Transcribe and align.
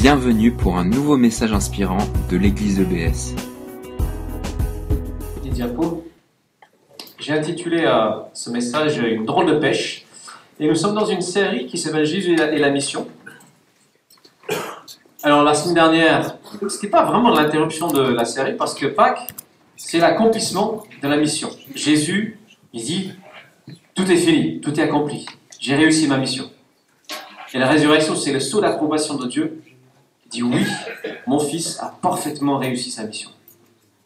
Bienvenue 0.00 0.50
pour 0.50 0.78
un 0.78 0.86
nouveau 0.86 1.18
message 1.18 1.52
inspirant 1.52 1.98
de 2.30 2.38
l'église 2.38 2.80
EBS. 2.80 3.34
Les 5.44 5.50
diapos. 5.50 6.06
J'ai 7.18 7.34
intitulé 7.34 7.84
euh, 7.84 8.12
ce 8.32 8.48
message 8.48 8.96
Une 8.96 9.26
drôle 9.26 9.44
de 9.44 9.58
pêche. 9.58 10.06
Et 10.58 10.66
nous 10.66 10.74
sommes 10.74 10.94
dans 10.94 11.04
une 11.04 11.20
série 11.20 11.66
qui 11.66 11.76
s'appelle 11.76 12.06
Jésus 12.06 12.32
et 12.32 12.36
la, 12.36 12.50
et 12.50 12.58
la 12.58 12.70
mission. 12.70 13.08
Alors 15.22 15.44
la 15.44 15.52
semaine 15.52 15.74
dernière, 15.74 16.38
ce 16.50 16.64
n'était 16.64 16.88
pas 16.88 17.04
vraiment 17.04 17.28
l'interruption 17.28 17.88
de 17.88 18.00
la 18.00 18.24
série 18.24 18.56
parce 18.56 18.72
que 18.72 18.86
Pâques, 18.86 19.28
c'est 19.76 19.98
l'accomplissement 19.98 20.82
de 21.02 21.08
la 21.08 21.18
mission. 21.18 21.50
Jésus, 21.74 22.38
il 22.72 22.82
dit, 22.82 23.12
tout 23.94 24.10
est 24.10 24.16
fini, 24.16 24.62
tout 24.62 24.80
est 24.80 24.82
accompli. 24.82 25.26
J'ai 25.60 25.74
réussi 25.74 26.08
ma 26.08 26.16
mission. 26.16 26.50
Et 27.52 27.58
la 27.58 27.68
résurrection, 27.68 28.16
c'est 28.16 28.32
le 28.32 28.40
saut 28.40 28.62
d'approbation 28.62 29.16
de 29.16 29.26
Dieu. 29.26 29.60
Dit 30.30 30.42
oui, 30.42 30.64
mon 31.26 31.40
fils 31.40 31.78
a 31.80 31.88
parfaitement 32.00 32.58
réussi 32.58 32.90
sa 32.90 33.04
mission. 33.04 33.30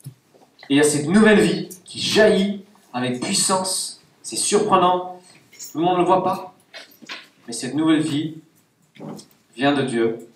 Et 0.06 0.74
il 0.74 0.77
y 0.78 0.80
a 0.80 0.84
cette 0.84 1.06
nouvelle 1.06 1.41
vie 1.41 1.69
qui 1.84 2.00
jaillit 2.00 2.64
avec 2.92 3.20
puissance. 3.20 4.00
C'est 4.23 4.37
surprenant. 4.37 5.20
Tout 5.52 5.78
le 5.78 5.84
monde 5.84 5.95
ne 5.95 6.00
le 6.00 6.06
voit 6.06 6.24
pas. 6.24 6.55
Mais 7.47 7.52
cette 7.52 7.74
nouvelle 7.74 8.00
vie 8.00 8.37
vient 9.55 9.74
de 9.74 9.83
Dieu. 9.83 10.28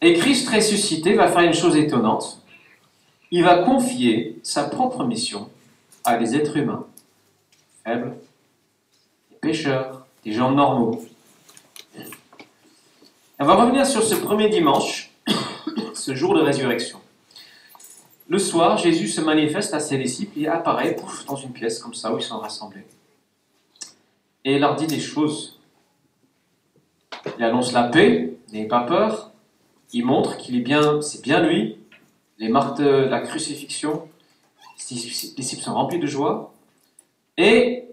Et 0.00 0.14
Christ 0.14 0.48
ressuscité 0.48 1.14
va 1.14 1.28
faire 1.28 1.42
une 1.42 1.54
chose 1.54 1.76
étonnante. 1.76 2.42
Il 3.30 3.44
va 3.44 3.62
confier 3.62 4.38
sa 4.42 4.64
propre 4.64 5.04
mission 5.04 5.48
à 6.04 6.16
des 6.16 6.34
êtres 6.36 6.56
humains, 6.56 6.86
faibles, 7.84 8.16
des 9.30 9.36
pécheurs, 9.36 10.06
des 10.24 10.32
gens 10.32 10.50
normaux. 10.50 11.04
On 13.44 13.46
va 13.46 13.56
revenir 13.56 13.86
sur 13.86 14.02
ce 14.02 14.14
premier 14.14 14.48
dimanche, 14.48 15.10
ce 15.94 16.14
jour 16.14 16.34
de 16.34 16.40
résurrection. 16.40 16.98
Le 18.26 18.38
soir, 18.38 18.78
Jésus 18.78 19.06
se 19.06 19.20
manifeste 19.20 19.74
à 19.74 19.80
ses 19.80 19.98
disciples 19.98 20.40
et 20.40 20.46
apparaît 20.46 20.96
dans 21.28 21.36
une 21.36 21.52
pièce 21.52 21.78
comme 21.78 21.92
ça 21.92 22.14
où 22.14 22.16
ils 22.16 22.22
sont 22.22 22.38
rassemblés. 22.38 22.86
Et 24.46 24.54
il 24.54 24.60
leur 24.60 24.76
dit 24.76 24.86
des 24.86 24.98
choses. 24.98 25.60
Il 27.38 27.44
annonce 27.44 27.74
la 27.74 27.82
paix, 27.82 28.32
n'ayez 28.50 28.66
pas 28.66 28.80
peur. 28.80 29.30
Il 29.92 30.06
montre 30.06 30.38
qu'il 30.38 30.56
est 30.56 30.62
bien, 30.62 31.02
c'est 31.02 31.20
bien 31.20 31.46
lui. 31.46 31.76
Les 32.38 32.48
marques 32.48 32.78
de 32.78 32.88
la 32.88 33.20
crucifixion, 33.20 34.08
les 34.90 34.96
disciples 35.36 35.62
sont 35.62 35.74
remplis 35.74 35.98
de 35.98 36.06
joie. 36.06 36.54
Et 37.36 37.84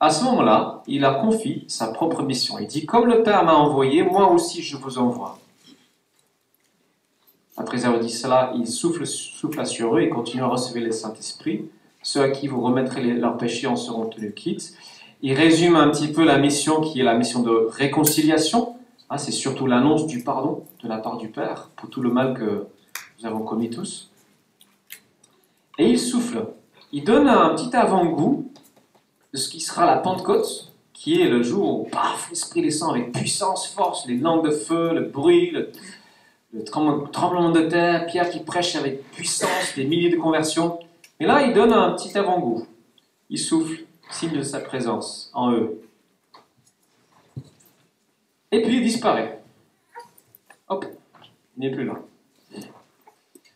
à 0.00 0.10
ce 0.10 0.24
moment-là, 0.24 0.82
il 0.86 1.04
a 1.04 1.14
confié 1.14 1.64
sa 1.66 1.88
propre 1.88 2.22
mission. 2.22 2.58
Il 2.58 2.68
dit, 2.68 2.86
comme 2.86 3.06
le 3.06 3.22
Père 3.22 3.44
m'a 3.44 3.54
envoyé, 3.54 4.02
moi 4.02 4.30
aussi 4.30 4.62
je 4.62 4.76
vous 4.76 4.98
envoie. 4.98 5.38
Après 7.56 7.84
avoir 7.84 8.00
dit 8.00 8.10
cela, 8.10 8.52
il 8.56 8.68
souffle, 8.68 9.04
sur 9.04 9.96
eux 9.96 10.00
et 10.00 10.08
continue 10.08 10.42
à 10.42 10.46
recevoir 10.46 10.84
le 10.84 10.92
Saint-Esprit. 10.92 11.68
Ceux 12.02 12.22
à 12.22 12.30
qui 12.30 12.46
vous 12.46 12.60
remettrez 12.60 13.02
leurs 13.02 13.36
péchés 13.36 13.66
en 13.66 13.74
seront 13.74 14.06
tenus 14.06 14.32
quittes. 14.34 14.74
Il 15.20 15.32
résume 15.34 15.74
un 15.74 15.90
petit 15.90 16.12
peu 16.12 16.24
la 16.24 16.38
mission 16.38 16.80
qui 16.80 17.00
est 17.00 17.04
la 17.04 17.14
mission 17.14 17.42
de 17.42 17.50
réconciliation. 17.50 18.76
Ah, 19.10 19.18
c'est 19.18 19.32
surtout 19.32 19.66
l'annonce 19.66 20.06
du 20.06 20.22
pardon 20.22 20.62
de 20.84 20.88
la 20.88 20.98
part 20.98 21.16
du 21.16 21.28
Père 21.28 21.70
pour 21.74 21.90
tout 21.90 22.00
le 22.00 22.10
mal 22.10 22.34
que 22.34 22.66
nous 23.18 23.26
avons 23.26 23.40
commis 23.40 23.70
tous. 23.70 24.10
Et 25.78 25.88
il 25.90 25.98
souffle. 25.98 26.46
Il 26.92 27.02
donne 27.02 27.26
un 27.26 27.56
petit 27.56 27.74
avant-goût 27.74 28.48
de 29.32 29.38
ce 29.38 29.48
qui 29.48 29.60
sera 29.60 29.86
la 29.86 29.96
Pentecôte, 29.96 30.72
qui 30.92 31.20
est 31.20 31.28
le 31.28 31.42
jour 31.42 31.80
où, 31.80 31.84
paf, 31.84 32.28
l'Esprit 32.30 32.62
descend 32.62 32.90
avec 32.90 33.12
puissance, 33.12 33.68
force, 33.68 34.06
les 34.06 34.16
langues 34.16 34.44
de 34.46 34.50
feu, 34.50 34.92
le 34.94 35.02
bruit, 35.02 35.50
le, 35.50 35.70
le 36.52 36.64
trem- 36.64 37.08
tremblement 37.12 37.50
de 37.50 37.62
terre, 37.62 38.06
Pierre 38.06 38.30
qui 38.30 38.40
prêche 38.40 38.74
avec 38.74 39.08
puissance, 39.12 39.74
des 39.76 39.84
milliers 39.84 40.10
de 40.10 40.16
conversions. 40.16 40.80
Et 41.20 41.26
là, 41.26 41.42
il 41.42 41.52
donne 41.52 41.72
un 41.72 41.92
petit 41.92 42.16
avant-goût. 42.16 42.66
Il 43.30 43.38
souffle, 43.38 43.84
signe 44.10 44.32
de 44.32 44.42
sa 44.42 44.60
présence 44.60 45.30
en 45.34 45.52
eux. 45.52 45.82
Et 48.50 48.62
puis 48.62 48.76
il 48.78 48.82
disparaît. 48.82 49.42
Hop, 50.68 50.86
il 51.56 51.60
n'est 51.60 51.70
plus 51.70 51.84
là. 51.84 51.94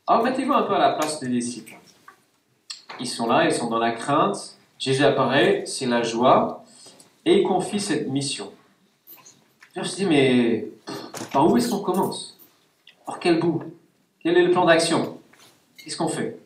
Alors 0.07 0.23
mettez-vous 0.23 0.53
un 0.53 0.63
peu 0.63 0.75
à 0.75 0.79
la 0.79 0.93
place 0.93 1.19
des 1.21 1.29
disciples. 1.29 1.79
Ils 3.01 3.09
sont 3.09 3.27
là, 3.27 3.47
ils 3.47 3.53
sont 3.53 3.69
dans 3.69 3.79
la 3.79 3.93
crainte. 3.93 4.59
Jésus 4.83 5.05
apparaît, 5.05 5.63
c'est 5.65 5.87
la 5.87 6.03
joie, 6.03 6.65
et 7.25 7.39
il 7.39 7.45
confie 7.45 7.79
cette 7.79 8.09
mission. 8.09 8.51
Je 9.77 9.79
me 9.79 9.85
suis 9.85 10.03
dit, 10.03 10.07
mais 10.07 10.67
par 11.33 11.49
où 11.49 11.57
est-ce 11.57 11.71
qu'on 11.71 11.79
commence? 11.79 12.37
Par 13.07 13.21
quel 13.21 13.39
bout? 13.39 13.63
Quel 14.21 14.37
est 14.37 14.43
le 14.43 14.51
plan 14.51 14.65
d'action? 14.65 15.21
Qu'est-ce 15.77 15.97
qu'on 15.97 16.09
fait? 16.09 16.37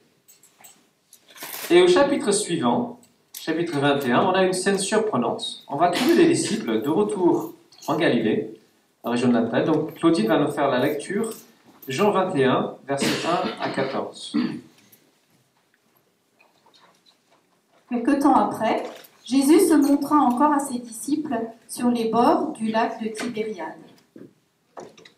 Et 1.70 1.80
au 1.80 1.88
chapitre 1.88 2.30
suivant, 2.30 3.00
chapitre 3.41 3.78
21, 3.78 4.26
on 4.26 4.32
a 4.32 4.44
une 4.44 4.53
scène 4.53 4.78
surprenante. 4.78 5.64
On 5.66 5.76
va 5.76 5.88
trouver 5.88 6.16
les 6.16 6.28
disciples 6.28 6.82
de 6.82 6.91
retour 6.91 7.54
en 7.86 7.97
Galilée, 7.97 8.53
la 9.03 9.12
région 9.12 9.28
de 9.28 9.32
Naples. 9.32 9.64
Donc 9.64 9.94
Claudine 9.94 10.26
va 10.26 10.38
nous 10.38 10.53
faire 10.53 10.68
la 10.68 10.80
lecture, 10.80 11.32
Jean 11.88 12.10
21, 12.10 12.74
versets 12.86 13.06
1 13.26 13.62
à 13.62 13.70
14. 13.70 14.36
Quelque 17.88 18.20
temps 18.20 18.34
après, 18.34 18.82
Jésus 19.24 19.60
se 19.60 19.74
montra 19.74 20.16
encore 20.16 20.52
à 20.52 20.58
ses 20.58 20.78
disciples 20.78 21.38
sur 21.69 21.91
les 21.91 22.08
bords 22.10 22.52
du 22.52 22.69
lac 22.69 23.02
de 23.02 23.08
Tibériade. 23.08 23.74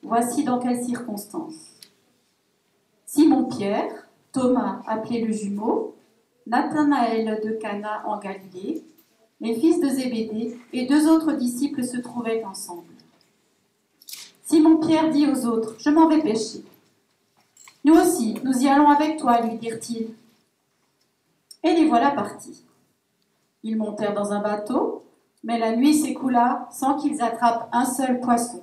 Voici 0.03 0.45
dans 0.45 0.59
quelles 0.59 0.85
circonstances. 0.85 1.79
Simon-Pierre, 3.07 4.09
Thomas 4.33 4.83
appelé 4.87 5.25
le 5.25 5.33
jumeau, 5.33 5.95
Nathanaël 6.47 7.41
de 7.45 7.53
Cana 7.53 8.03
en 8.07 8.19
Galilée, 8.19 8.85
les 9.41 9.55
fils 9.55 9.81
de 9.81 9.89
Zébédée 9.89 10.59
et 10.73 10.87
deux 10.87 11.09
autres 11.09 11.33
disciples 11.33 11.85
se 11.85 11.97
trouvaient 11.99 12.45
ensemble. 12.45 12.85
Simon-Pierre 14.45 15.11
dit 15.11 15.27
aux 15.27 15.47
autres, 15.47 15.77
Je 15.79 15.91
m'en 15.91 16.09
vais 16.09 16.23
pêcher. 16.23 16.65
Nous 17.85 17.95
aussi, 17.95 18.35
nous 18.45 18.59
y 18.63 18.69
allons 18.69 18.89
avec 18.89 19.19
toi, 19.19 19.41
lui 19.41 19.59
dirent-ils. 19.59 20.15
Et 21.69 21.75
les 21.75 21.87
voilà 21.87 22.13
partis. 22.13 22.65
Ils 23.63 23.77
montèrent 23.77 24.15
dans 24.15 24.33
un 24.33 24.41
bateau, 24.41 25.05
mais 25.45 25.59
la 25.59 25.77
nuit 25.77 25.95
s'écoula 25.95 26.67
sans 26.71 26.97
qu'ils 26.97 27.21
attrapent 27.21 27.69
un 27.73 27.85
seul 27.85 28.21
poisson. 28.21 28.63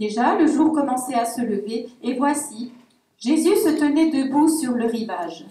Déjà, 0.00 0.36
le 0.36 0.46
jour 0.48 0.72
commençait 0.72 1.14
à 1.14 1.24
se 1.24 1.40
lever, 1.40 1.88
et 2.02 2.14
voici, 2.14 2.72
Jésus 3.16 3.56
se 3.56 3.78
tenait 3.78 4.10
debout 4.10 4.48
sur 4.48 4.72
le 4.72 4.86
rivage. 4.86 5.46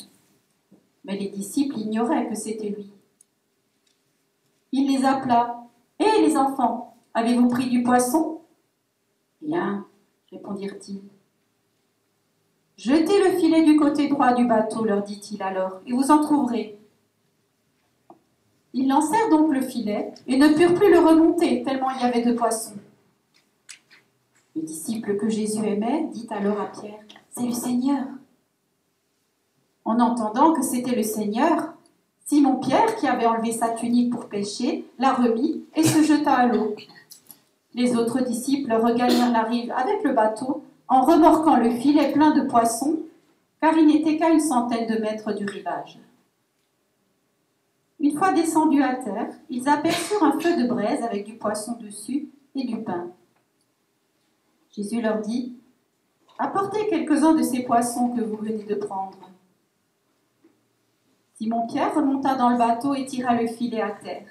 Mais 1.06 1.18
les 1.18 1.30
disciples 1.30 1.80
ignoraient 1.80 2.28
que 2.28 2.36
c'était 2.36 2.70
lui. 2.70 2.92
Il 4.74 4.92
les 4.92 5.06
appela. 5.06 5.64
Hé 6.00 6.22
les 6.22 6.36
enfants, 6.36 6.98
avez-vous 7.14 7.48
pris 7.48 7.70
du 7.70 7.84
poisson 7.84 8.42
Rien, 9.42 9.86
répondirent-ils. 10.30 11.02
Jetez 12.78 13.24
le 13.24 13.40
filet 13.40 13.64
du 13.64 13.76
côté 13.76 14.08
droit 14.08 14.34
du 14.34 14.46
bateau, 14.46 14.86
leur 14.86 15.02
dit-il 15.02 15.42
alors, 15.42 15.82
et 15.88 15.94
vous 15.94 16.12
en 16.12 16.22
trouverez. 16.22 16.78
Ils 18.74 18.88
lancèrent 18.88 19.30
donc 19.32 19.52
le 19.52 19.62
filet 19.62 20.14
et 20.28 20.38
ne 20.38 20.50
purent 20.50 20.76
plus 20.76 20.92
le 20.92 21.00
remonter, 21.00 21.64
tellement 21.64 21.90
il 21.90 22.02
y 22.02 22.06
avait 22.06 22.22
de 22.22 22.34
poissons. 22.34 22.76
Le 24.56 24.62
disciple 24.62 25.18
que 25.18 25.28
Jésus 25.28 25.66
aimait 25.66 26.08
dit 26.12 26.28
alors 26.30 26.62
à 26.62 26.68
Pierre, 26.68 27.00
C'est 27.32 27.48
le 27.48 27.54
Seigneur. 27.54 28.06
En 29.84 30.00
entendant 30.00 30.54
que 30.54 30.62
c'était 30.62 30.96
le 30.96 31.04
Seigneur, 31.04 31.74
Simon-Pierre, 32.26 32.96
qui 32.98 33.08
avait 33.08 33.26
enlevé 33.26 33.54
sa 33.54 33.70
tunique 33.70 34.12
pour 34.12 34.28
pêcher, 34.28 34.86
la 35.00 35.14
remit 35.14 35.64
et 35.76 35.84
se 35.84 36.04
jeta 36.04 36.34
à 36.34 36.46
l'eau. 36.46 36.76
Les 37.74 37.96
autres 37.96 38.22
disciples 38.22 38.74
regagnèrent 38.74 39.32
la 39.32 39.44
rive 39.44 39.72
avec 39.72 40.04
le 40.04 40.14
bateau 40.14 40.64
en 40.88 41.02
remorquant 41.02 41.58
le 41.58 41.72
filet 41.72 42.12
plein 42.12 42.32
de 42.32 42.48
poissons, 42.48 43.00
car 43.62 43.78
il 43.78 43.88
n'était 43.88 44.18
qu'à 44.18 44.30
une 44.30 44.40
centaine 44.40 44.88
de 44.88 45.00
mètres 45.00 45.34
du 45.34 45.46
rivage. 45.46 46.00
Une 48.00 48.18
fois 48.18 48.32
descendus 48.32 48.84
à 48.84 48.96
terre, 48.96 49.34
ils 49.50 49.68
aperçurent 49.68 50.24
un 50.24 50.40
feu 50.40 50.62
de 50.62 50.68
braise 50.68 51.04
avec 51.04 51.26
du 51.26 51.36
poisson 51.36 51.74
dessus 51.82 52.30
et 52.56 52.66
du 52.66 52.84
pain. 52.84 53.08
Jésus 54.72 55.02
leur 55.02 55.20
dit, 55.22 55.56
Apportez 56.40 56.88
quelques-uns 56.90 57.34
de 57.34 57.42
ces 57.42 57.64
poissons 57.64 58.10
que 58.10 58.22
vous 58.22 58.38
venez 58.38 58.64
de 58.64 58.76
prendre. 58.76 59.18
Simon-Pierre 61.34 61.96
remonta 61.96 62.36
dans 62.36 62.50
le 62.50 62.58
bateau 62.58 62.94
et 62.94 63.06
tira 63.06 63.34
le 63.42 63.48
filet 63.48 63.82
à 63.82 63.92
terre. 63.92 64.28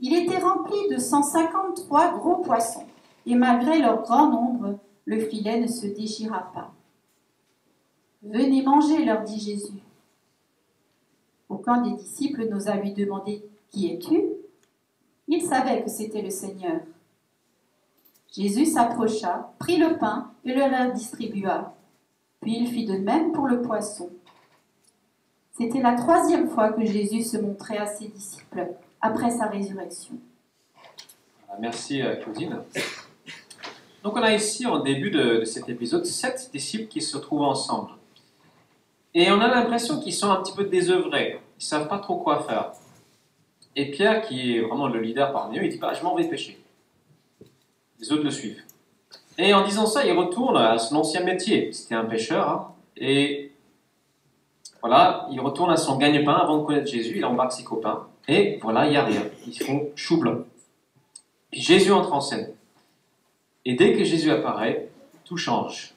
Il 0.00 0.14
était 0.14 0.38
rempli 0.38 0.76
de 0.90 0.98
153 0.98 2.18
gros 2.18 2.36
poissons, 2.36 2.86
et 3.24 3.34
malgré 3.34 3.78
leur 3.78 4.02
grand 4.02 4.28
nombre, 4.28 4.78
le 5.10 5.18
filet 5.18 5.58
ne 5.58 5.66
se 5.66 5.88
déchira 5.88 6.52
pas. 6.54 6.72
Venez 8.22 8.62
manger, 8.62 9.04
leur 9.04 9.24
dit 9.24 9.40
Jésus. 9.40 9.82
Aucun 11.48 11.82
des 11.82 11.96
disciples 11.96 12.48
n'osa 12.48 12.76
lui 12.76 12.92
demander 12.92 13.42
Qui 13.70 13.92
es-tu? 13.92 14.22
Il 15.26 15.42
savait 15.42 15.82
que 15.82 15.90
c'était 15.90 16.22
le 16.22 16.30
Seigneur. 16.30 16.82
Jésus 18.32 18.66
s'approcha, 18.66 19.52
prit 19.58 19.78
le 19.78 19.98
pain 19.98 20.30
et 20.44 20.54
le 20.54 20.60
leur 20.60 20.92
distribua. 20.92 21.74
Puis 22.40 22.58
il 22.60 22.68
fit 22.68 22.86
de 22.86 22.98
même 22.98 23.32
pour 23.32 23.48
le 23.48 23.62
poisson. 23.62 24.10
C'était 25.58 25.82
la 25.82 25.94
troisième 25.94 26.48
fois 26.48 26.72
que 26.72 26.84
Jésus 26.84 27.24
se 27.24 27.36
montrait 27.36 27.78
à 27.78 27.86
ses 27.86 28.06
disciples 28.06 28.74
après 29.00 29.30
sa 29.30 29.46
résurrection. 29.46 30.14
Merci 31.58 32.00
euh, 32.00 32.14
Claudine. 32.14 32.62
Donc 34.02 34.16
on 34.16 34.22
a 34.22 34.32
ici, 34.32 34.66
en 34.66 34.78
début 34.78 35.10
de, 35.10 35.44
cet 35.44 35.68
épisode, 35.68 36.06
sept 36.06 36.50
disciples 36.52 36.88
qui 36.88 37.02
se 37.02 37.18
trouvent 37.18 37.42
ensemble. 37.42 37.90
Et 39.12 39.30
on 39.30 39.40
a 39.40 39.48
l'impression 39.48 40.00
qu'ils 40.00 40.14
sont 40.14 40.30
un 40.30 40.36
petit 40.36 40.54
peu 40.54 40.64
désœuvrés. 40.64 41.40
Ils 41.58 41.64
ne 41.64 41.64
savent 41.64 41.88
pas 41.88 41.98
trop 41.98 42.16
quoi 42.16 42.42
faire. 42.44 42.72
Et 43.76 43.90
Pierre, 43.90 44.22
qui 44.22 44.56
est 44.56 44.60
vraiment 44.60 44.88
le 44.88 45.00
leader 45.00 45.32
parmi 45.32 45.58
eux, 45.58 45.64
il 45.64 45.70
dit 45.70 45.78
bah, 45.78 45.92
Je 45.94 46.02
m'en 46.02 46.14
vais 46.14 46.24
pêcher. 46.24 46.58
Les 47.98 48.12
autres 48.12 48.24
le 48.24 48.30
suivent. 48.30 48.62
Et 49.36 49.52
en 49.52 49.64
disant 49.64 49.86
ça, 49.86 50.04
il 50.04 50.12
retourne 50.12 50.56
à 50.56 50.78
son 50.78 50.96
ancien 50.96 51.22
métier. 51.22 51.72
C'était 51.72 51.94
un 51.94 52.04
pêcheur. 52.04 52.48
Hein. 52.48 52.72
et 52.96 53.50
voilà, 54.80 55.28
il 55.30 55.40
retourne 55.40 55.70
à 55.70 55.76
son 55.76 55.98
gagne-pain 55.98 56.32
avant 56.32 56.58
de 56.58 56.64
connaître 56.64 56.90
Jésus. 56.90 57.18
Il 57.18 57.24
embarque 57.24 57.52
ses 57.52 57.64
copains. 57.64 58.06
Et 58.28 58.58
voilà, 58.62 58.86
il 58.86 58.90
n'y 58.90 58.96
a 58.96 59.04
rien. 59.04 59.22
Ils 59.46 59.62
font 59.62 59.90
chou 59.94 60.18
blanc. 60.18 60.38
Puis 61.50 61.60
Jésus 61.60 61.92
entre 61.92 62.12
en 62.12 62.20
scène. 62.20 62.48
Et 63.70 63.74
dès 63.74 63.92
que 63.92 64.02
Jésus 64.02 64.32
apparaît, 64.32 64.88
tout 65.24 65.36
change. 65.36 65.94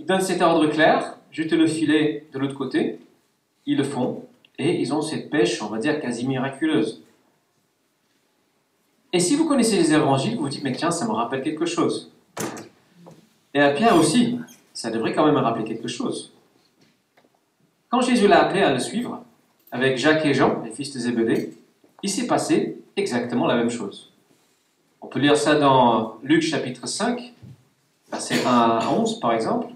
Il 0.00 0.06
donne 0.06 0.20
cet 0.20 0.42
ordre 0.42 0.66
clair, 0.66 1.16
jetez 1.30 1.56
le 1.56 1.68
filet 1.68 2.26
de 2.32 2.40
l'autre 2.40 2.56
côté, 2.56 2.98
ils 3.64 3.76
le 3.76 3.84
font, 3.84 4.24
et 4.58 4.80
ils 4.80 4.92
ont 4.92 5.02
cette 5.02 5.30
pêche, 5.30 5.62
on 5.62 5.68
va 5.68 5.78
dire, 5.78 6.00
quasi 6.00 6.26
miraculeuse. 6.26 7.00
Et 9.12 9.20
si 9.20 9.36
vous 9.36 9.46
connaissez 9.46 9.76
les 9.76 9.94
évangiles, 9.94 10.34
vous 10.34 10.42
vous 10.42 10.48
dites, 10.48 10.64
mais 10.64 10.72
tiens, 10.72 10.90
ça 10.90 11.06
me 11.06 11.12
rappelle 11.12 11.44
quelque 11.44 11.64
chose. 11.64 12.10
Et 13.54 13.60
à 13.60 13.70
Pierre 13.70 13.94
aussi, 13.94 14.36
ça 14.74 14.90
devrait 14.90 15.14
quand 15.14 15.24
même 15.24 15.36
me 15.36 15.40
rappeler 15.40 15.62
quelque 15.62 15.86
chose. 15.86 16.32
Quand 17.88 18.00
Jésus 18.00 18.26
l'a 18.26 18.46
appelé 18.46 18.62
à 18.62 18.72
le 18.72 18.80
suivre, 18.80 19.22
avec 19.70 19.96
Jacques 19.96 20.26
et 20.26 20.34
Jean, 20.34 20.60
les 20.64 20.72
fils 20.72 20.92
de 20.92 20.98
Zébédée, 20.98 21.52
il 22.02 22.10
s'est 22.10 22.26
passé 22.26 22.78
exactement 22.96 23.46
la 23.46 23.54
même 23.54 23.70
chose. 23.70 24.09
On 25.00 25.06
peut 25.06 25.18
lire 25.18 25.36
ça 25.36 25.54
dans 25.54 26.18
Luc 26.22 26.42
chapitre 26.42 26.86
5, 26.86 27.32
verset 28.10 28.46
1 28.46 28.50
à 28.50 28.88
11 28.90 29.20
par 29.20 29.32
exemple. 29.32 29.68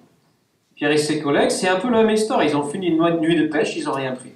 Pierre 0.74 0.90
et 0.90 0.98
ses 0.98 1.20
collègues, 1.20 1.50
c'est 1.50 1.68
un 1.68 1.78
peu 1.78 1.88
la 1.88 2.02
même 2.02 2.14
histoire. 2.14 2.42
Ils 2.42 2.56
ont 2.56 2.64
fini 2.64 2.88
une 2.88 3.20
nuit 3.20 3.36
de 3.36 3.46
pêche, 3.46 3.76
ils 3.76 3.84
n'ont 3.84 3.92
rien 3.92 4.12
pris. 4.12 4.32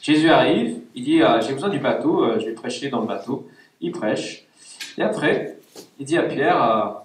Jésus 0.00 0.30
arrive, 0.30 0.80
il 0.94 1.04
dit 1.04 1.22
ah, 1.22 1.40
J'ai 1.40 1.52
besoin 1.52 1.68
du 1.68 1.78
bateau, 1.78 2.24
euh, 2.24 2.38
je 2.40 2.46
vais 2.46 2.52
prêcher 2.52 2.88
dans 2.88 3.00
le 3.00 3.06
bateau. 3.06 3.48
Il 3.80 3.92
prêche. 3.92 4.44
Et 4.96 5.02
après, 5.02 5.58
il 5.98 6.06
dit 6.06 6.16
à 6.16 6.22
Pierre, 6.22 7.02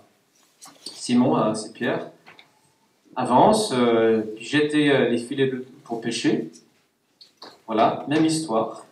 Simon, 0.86 1.38
euh, 1.38 1.54
c'est 1.56 1.74
Pierre, 1.74 2.10
avance, 3.16 3.72
euh, 3.74 4.24
jetez 4.40 5.10
les 5.10 5.18
filets 5.18 5.52
pour 5.84 6.02
pêcher. 6.02 6.52
Voilà, 7.66 8.06
même 8.08 8.26
histoire. 8.26 8.86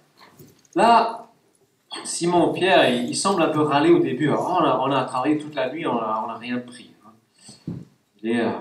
Là, 0.75 1.24
Simon 2.03 2.53
Pierre, 2.53 2.89
il, 2.89 3.15
semble 3.15 3.41
un 3.41 3.49
peu 3.49 3.61
râler 3.61 3.89
au 3.89 3.99
début. 3.99 4.29
Oh, 4.29 4.37
on, 4.39 4.91
a, 4.91 5.05
travaillé 5.05 5.37
toute 5.37 5.55
la 5.55 5.71
nuit, 5.71 5.87
on 5.87 5.95
n'a 5.95 6.35
rien 6.35 6.59
pris. 6.59 6.91
Hein. 7.05 7.73
Euh, 8.25 8.51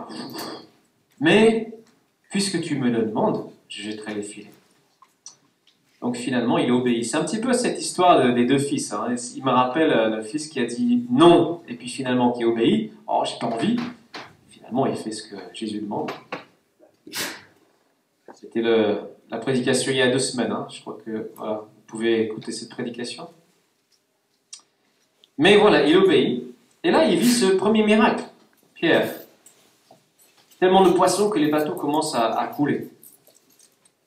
mais, 1.20 1.72
puisque 2.30 2.60
tu 2.60 2.78
me 2.78 2.90
le 2.90 3.02
demandes, 3.02 3.50
je 3.68 3.82
jetterai 3.82 4.14
les 4.14 4.22
filets. 4.22 4.50
Donc 6.00 6.16
finalement, 6.16 6.58
il 6.58 6.70
obéit. 6.70 7.04
C'est 7.04 7.16
un 7.16 7.24
petit 7.24 7.40
peu 7.40 7.54
cette 7.54 7.80
histoire 7.80 8.34
des 8.34 8.44
deux 8.44 8.58
fils. 8.58 8.92
Hein. 8.92 9.14
Il 9.34 9.42
me 9.42 9.50
rappelle 9.50 9.90
euh, 9.90 10.16
le 10.16 10.22
fils 10.22 10.48
qui 10.48 10.60
a 10.60 10.66
dit 10.66 11.06
non, 11.10 11.62
et 11.66 11.74
puis 11.74 11.88
finalement 11.88 12.32
qui 12.32 12.44
obéit. 12.44 12.92
Oh, 13.06 13.22
j'ai 13.24 13.38
pas 13.38 13.46
envie. 13.46 13.76
Finalement, 14.48 14.86
il 14.86 14.96
fait 14.96 15.12
ce 15.12 15.22
que 15.22 15.36
Jésus 15.54 15.80
demande. 15.80 16.10
C'était 18.34 18.60
la 18.60 19.38
prédication 19.38 19.92
il 19.92 19.98
y 19.98 20.02
a 20.02 20.10
deux 20.10 20.18
semaines. 20.18 20.52
Hein. 20.52 20.66
Je 20.70 20.80
crois 20.82 20.98
que 21.04 21.30
voilà, 21.36 21.64
pouvez 21.94 22.22
écouter 22.22 22.50
cette 22.50 22.70
prédication. 22.70 23.28
Mais 25.38 25.56
voilà, 25.56 25.86
il 25.86 25.96
obéit. 25.96 26.44
Et 26.82 26.90
là, 26.90 27.04
il 27.04 27.18
vit 27.18 27.32
ce 27.32 27.46
premier 27.46 27.84
miracle. 27.84 28.24
Pierre. 28.74 29.14
Tellement 30.58 30.84
de 30.84 30.90
poissons 30.90 31.30
que 31.30 31.38
les 31.38 31.50
bateaux 31.50 31.74
commencent 31.74 32.14
à, 32.14 32.50
couler. 32.54 32.88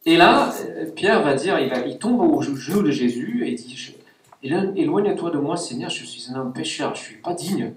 Et 0.06 0.18
là, 0.18 0.54
Pierre 0.96 1.22
va 1.24 1.36
dire, 1.36 1.60
il, 1.60 1.98
tombe 1.98 2.22
au 2.22 2.42
genou 2.42 2.82
de 2.82 2.92
Jésus 2.92 3.46
et 3.46 3.54
dit, 3.54 3.96
éloigne-toi 4.44 5.32
de 5.32 5.38
moi, 5.38 5.58
Seigneur, 5.58 5.90
je 5.90 6.06
suis 6.06 6.32
un 6.32 6.40
homme 6.40 6.54
pécheur, 6.54 6.96
je 6.96 7.02
ne 7.02 7.06
suis 7.06 7.18
pas 7.18 7.34
digne. 7.34 7.74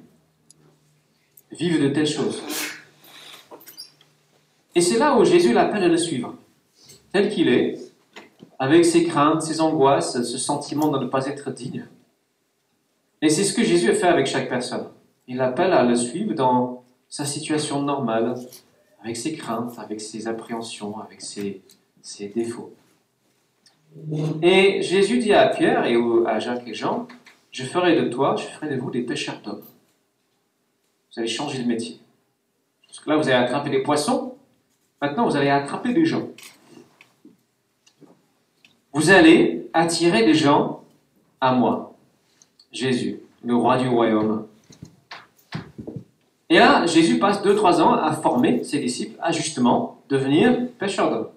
Vive 1.53 1.83
de 1.83 1.89
telles 1.89 2.07
choses. 2.07 2.43
Et 4.75 4.81
c'est 4.81 4.99
là 4.99 5.17
où 5.17 5.25
Jésus 5.25 5.53
l'appelle 5.53 5.83
à 5.83 5.89
le 5.89 5.97
suivre, 5.97 6.37
tel 7.13 7.29
qu'il 7.29 7.49
est, 7.49 7.90
avec 8.61 8.85
ses 8.85 9.05
craintes, 9.05 9.41
ses 9.41 9.63
angoisses, 9.63 10.23
ce 10.23 10.39
sentiment 10.39 10.89
de 10.89 10.99
ne 10.99 11.07
pas 11.07 11.27
être 11.27 11.51
digne. 11.51 11.89
Et 13.23 13.31
c'est 13.31 13.43
ce 13.43 13.55
que 13.55 13.65
Jésus 13.65 13.91
a 13.91 13.95
fait 13.95 14.07
avec 14.07 14.27
chaque 14.27 14.51
personne. 14.51 14.87
Il 15.27 15.41
appelle 15.41 15.73
à 15.73 15.83
le 15.83 15.97
suivre 15.97 16.35
dans 16.35 16.85
sa 17.09 17.25
situation 17.25 17.83
normale, 17.83 18.35
avec 19.03 19.17
ses 19.17 19.35
craintes, 19.35 19.79
avec 19.79 20.03
ses 20.03 20.29
appréhensions, 20.29 21.01
avec 21.01 21.23
ses, 21.23 21.63
défauts. 22.35 22.75
Et 24.43 24.83
Jésus 24.83 25.19
dit 25.19 25.33
à 25.33 25.49
Pierre 25.49 25.87
et 25.87 25.97
à 26.27 26.39
Jacques 26.39 26.69
et 26.69 26.75
Jean, 26.75 27.09
je 27.51 27.65
ferai 27.65 27.97
de 27.97 28.09
toi, 28.11 28.37
je 28.37 28.45
ferai 28.45 28.69
de 28.69 28.79
vous 28.79 28.91
des 28.91 29.03
pêcheurs 29.03 29.41
d'hommes. 29.43 29.65
Vous 31.13 31.19
allez 31.19 31.29
changer 31.29 31.63
de 31.63 31.67
métier. 31.67 31.99
Parce 32.87 33.01
que 33.01 33.09
là, 33.09 33.17
vous 33.17 33.23
allez 33.23 33.33
attraper 33.33 33.71
des 33.71 33.83
poissons, 33.83 34.37
maintenant 35.01 35.27
vous 35.27 35.37
allez 35.37 35.49
attraper 35.49 35.95
des 35.95 36.05
gens 36.05 36.29
vous 38.93 39.11
allez 39.11 39.69
attirer 39.73 40.25
des 40.25 40.35
gens 40.35 40.83
à 41.41 41.53
moi, 41.53 41.95
Jésus, 42.73 43.21
le 43.45 43.55
roi 43.55 43.79
du 43.79 43.89
royaume. 43.89 44.47
Et 46.49 46.59
là, 46.59 46.85
Jésus 46.87 47.19
passe 47.19 47.43
2-3 47.43 47.81
ans 47.81 47.95
à 47.95 48.13
former 48.13 48.65
ses 48.65 48.81
disciples 48.81 49.17
à 49.23 49.31
justement 49.31 50.03
devenir 50.09 50.69
pêcheurs 50.79 51.11
d'hommes, 51.11 51.31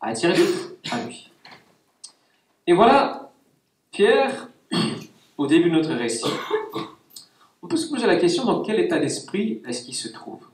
à 0.00 0.08
attirer 0.08 0.34
d'autres 0.34 0.74
à 0.92 1.02
lui. 1.02 1.30
Et 2.68 2.72
voilà, 2.72 3.32
Pierre, 3.90 4.48
au 5.36 5.46
début 5.46 5.70
de 5.70 5.74
notre 5.74 5.94
récit, 5.94 6.30
on 7.62 7.66
peut 7.66 7.76
se 7.76 7.88
poser 7.88 8.06
la 8.06 8.16
question 8.16 8.44
dans 8.44 8.62
quel 8.62 8.78
état 8.78 8.98
d'esprit 8.98 9.60
est-ce 9.66 9.82
qu'il 9.82 9.94
se 9.94 10.08
trouve? 10.08 10.46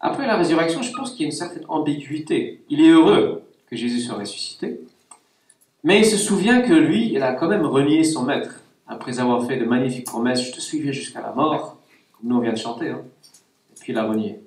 Après 0.00 0.26
la 0.26 0.36
résurrection, 0.36 0.80
je 0.80 0.92
pense 0.92 1.10
qu'il 1.10 1.20
y 1.20 1.24
a 1.24 1.26
une 1.26 1.32
certaine 1.32 1.64
ambiguïté. 1.68 2.62
Il 2.70 2.80
est 2.80 2.88
heureux 2.88 3.42
que 3.70 3.76
Jésus 3.76 4.00
soit 4.00 4.18
ressuscité. 4.18 4.80
Mais 5.84 6.00
il 6.00 6.04
se 6.04 6.16
souvient 6.16 6.60
que 6.60 6.74
lui, 6.74 7.12
il 7.12 7.22
a 7.22 7.32
quand 7.32 7.48
même 7.48 7.64
renié 7.64 8.04
son 8.04 8.24
maître, 8.24 8.60
après 8.86 9.20
avoir 9.20 9.46
fait 9.46 9.56
de 9.56 9.64
magnifiques 9.64 10.06
promesses, 10.06 10.44
je 10.44 10.52
te 10.52 10.60
suivrai 10.60 10.92
jusqu'à 10.92 11.20
la 11.20 11.32
mort, 11.32 11.78
comme 12.12 12.28
nous 12.28 12.36
on 12.36 12.40
vient 12.40 12.52
de 12.52 12.58
chanter, 12.58 12.88
hein. 12.88 13.02
et 13.70 13.80
puis 13.80 13.92
il 13.92 13.98
a 13.98 14.04
renié. 14.04 14.40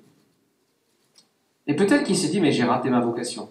Et 1.66 1.74
peut-être 1.74 2.04
qu'il 2.04 2.16
s'est 2.16 2.28
dit, 2.28 2.40
mais 2.40 2.52
j'ai 2.52 2.64
raté 2.64 2.90
ma 2.90 3.00
vocation. 3.00 3.48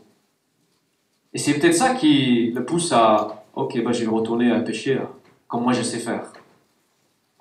Et 1.34 1.40
c'est 1.40 1.60
peut-être 1.60 1.74
ça 1.74 1.96
qui 1.96 2.52
le 2.52 2.64
pousse 2.64 2.92
à, 2.92 3.44
ok, 3.56 3.84
bah, 3.84 3.92
je 3.92 4.02
vais 4.02 4.12
retourner 4.12 4.52
à 4.52 4.60
pêcher, 4.60 5.02
comme 5.48 5.64
moi 5.64 5.74
je 5.74 5.82
sais 5.82 5.98
faire, 5.98 6.32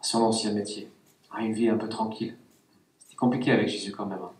à 0.00 0.02
son 0.02 0.22
ancien 0.22 0.52
métier, 0.52 0.88
à 1.30 1.42
une 1.42 1.52
vie 1.52 1.68
un 1.68 1.76
peu 1.76 1.90
tranquille. 1.90 2.36
C'était 2.98 3.16
compliqué 3.16 3.52
avec 3.52 3.68
Jésus 3.68 3.92
quand 3.92 4.06
même. 4.06 4.18
Hein. 4.22 4.30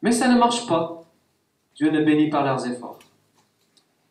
Mais 0.00 0.12
ça 0.12 0.28
ne 0.28 0.38
marche 0.38 0.66
pas. 0.66 0.99
Dieu 1.80 1.90
ne 1.90 2.02
bénit 2.02 2.28
pas 2.28 2.44
leurs 2.44 2.66
efforts. 2.66 2.98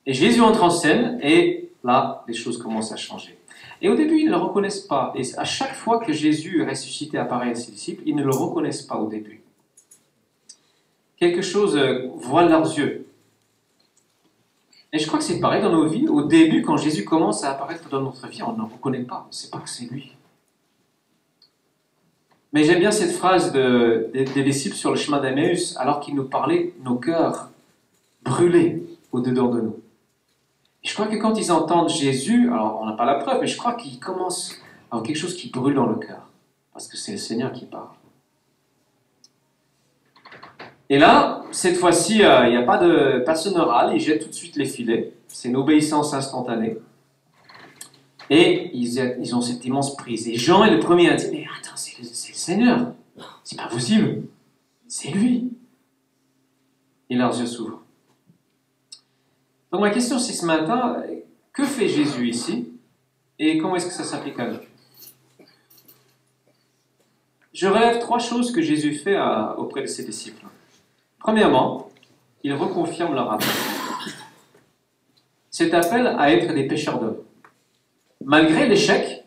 Et 0.08 0.14
Jésus 0.14 0.42
entre 0.42 0.64
en 0.64 0.72
scène 0.72 1.20
et 1.22 1.70
là, 1.84 2.24
les 2.28 2.34
choses 2.34 2.58
commencent 2.58 2.92
à 2.92 2.96
changer. 2.96 3.38
Et 3.80 3.90
au 3.90 3.96
début, 3.96 4.18
ils 4.22 4.26
ne 4.26 4.32
le 4.32 4.38
reconnaissent 4.38 4.80
pas. 4.80 5.14
Et 5.16 5.22
à 5.38 5.46
chaque 5.46 5.76
fois 5.76 6.00
que 6.00 6.12
Jésus 6.12 6.68
ressuscité 6.68 7.20
apparaît 7.20 7.52
à 7.52 7.56
ses 7.56 7.72
disciples, 7.72 8.02
ils 8.08 8.16
ne 8.16 8.24
le 8.24 8.32
reconnaissent 8.32 8.82
pas 8.82 8.96
au 8.96 9.08
début. 9.08 9.44
Quelque 11.18 11.44
chose 11.44 11.78
euh, 11.78 12.10
voile 12.16 12.50
leurs 12.50 12.76
yeux. 12.76 13.06
Et 14.92 14.98
je 14.98 15.06
crois 15.06 15.20
que 15.20 15.26
c'est 15.26 15.40
pareil 15.40 15.62
dans 15.62 15.72
nos 15.72 15.88
vies. 15.88 16.08
Au 16.08 16.24
début, 16.24 16.64
quand 16.64 16.78
Jésus 16.78 17.06
commence 17.06 17.44
à 17.44 17.52
apparaître 17.52 17.88
dans 17.90 18.02
notre 18.02 18.28
vie, 18.30 18.42
on 18.42 18.54
ne 18.54 18.58
le 18.58 18.64
reconnaît 18.64 19.04
pas. 19.04 19.26
On 19.26 19.28
ne 19.28 19.34
sait 19.34 19.52
pas 19.52 19.60
que 19.60 19.70
c'est 19.70 19.86
lui. 19.86 20.12
Mais 22.52 22.64
j'aime 22.64 22.80
bien 22.80 22.90
cette 22.90 23.12
phrase 23.12 23.54
des 23.54 24.44
disciples 24.44 24.76
sur 24.76 24.90
le 24.90 24.98
chemin 24.98 25.20
d'Emmaüs, 25.20 25.78
alors 25.78 26.00
qu'ils 26.00 26.16
nous 26.16 26.24
parlaient, 26.24 26.74
nos 26.84 26.96
cœurs 26.96 27.49
brûlés 28.24 28.84
au-dedans 29.12 29.50
de 29.50 29.62
nous. 29.62 29.80
je 30.84 30.94
crois 30.94 31.08
que 31.08 31.16
quand 31.16 31.36
ils 31.36 31.52
entendent 31.52 31.90
Jésus, 31.90 32.48
alors 32.52 32.80
on 32.82 32.86
n'a 32.86 32.94
pas 32.94 33.06
la 33.06 33.16
preuve, 33.16 33.42
mais 33.42 33.48
je 33.48 33.58
crois 33.58 33.74
qu'ils 33.74 34.00
commencent 34.00 34.56
à 34.90 34.96
avoir 34.96 35.06
quelque 35.06 35.18
chose 35.18 35.36
qui 35.36 35.50
brûle 35.50 35.76
dans 35.76 35.88
le 35.88 35.96
cœur, 35.96 36.30
parce 36.74 36.88
que 36.88 36.98
c'est 36.98 37.14
le 37.14 37.18
Seigneur 37.18 37.52
qui 37.52 37.66
parle. 37.66 37.90
Et 40.90 40.98
là, 40.98 41.44
cette 41.52 41.78
fois-ci, 41.78 42.24
euh, 42.24 42.48
il 42.48 42.52
n'y 42.52 42.58
a 42.58 42.64
pas 42.64 42.78
de 42.78 43.22
personne 43.24 43.56
orale, 43.58 43.92
il 43.94 44.00
jette 44.00 44.24
tout 44.24 44.30
de 44.30 44.34
suite 44.34 44.56
les 44.56 44.66
filets. 44.66 45.14
C'est 45.28 45.50
une 45.50 45.56
obéissance 45.56 46.14
instantanée. 46.14 46.78
Et 48.32 48.72
ils, 48.74 49.16
ils 49.20 49.36
ont 49.36 49.42
cette 49.42 49.64
immense 49.66 49.96
prise. 49.96 50.28
Et 50.28 50.36
Jean 50.36 50.64
est 50.64 50.72
le 50.72 50.80
premier 50.80 51.10
à 51.10 51.16
dire 51.16 51.30
Mais 51.32 51.46
attends, 51.60 51.76
c'est 51.76 51.98
le, 52.00 52.04
le 52.04 52.14
Seigneur. 52.14 52.94
C'est 53.44 53.58
pas 53.58 53.68
possible. 53.68 54.24
C'est 54.88 55.10
lui. 55.10 55.52
Et 57.10 57.16
leurs 57.16 57.40
yeux 57.40 57.46
s'ouvrent. 57.46 57.79
Donc 59.72 59.82
ma 59.82 59.90
question 59.92 60.18
c'est 60.20 60.34
ce 60.34 60.46
matin, 60.46 61.04
que 61.54 61.64
fait 61.64 61.88
Jésus 61.88 62.28
ici 62.30 62.70
et 63.38 63.58
comment 63.58 63.76
est-ce 63.76 63.88
que 63.88 63.94
ça 63.94 64.04
s'applique 64.04 64.40
à 64.40 64.48
nous? 64.48 64.58
Je 67.54 67.68
relève 67.68 68.00
trois 68.00 68.20
choses 68.20 68.52
que 68.52 68.62
Jésus 68.62 68.94
fait 68.96 69.18
auprès 69.58 69.82
de 69.82 69.88
ses 69.88 70.06
disciples. 70.06 70.46
Premièrement, 71.20 71.90
il 72.44 72.54
reconfirme 72.54 73.14
leur 73.14 73.32
appel. 73.34 73.48
Cet 75.52 75.74
appel 75.74 76.08
à 76.08 76.32
être 76.32 76.54
des 76.54 76.68
pêcheurs 76.68 77.00
d'hommes. 77.00 77.18
Malgré 78.24 78.68
l'échec, 78.68 79.26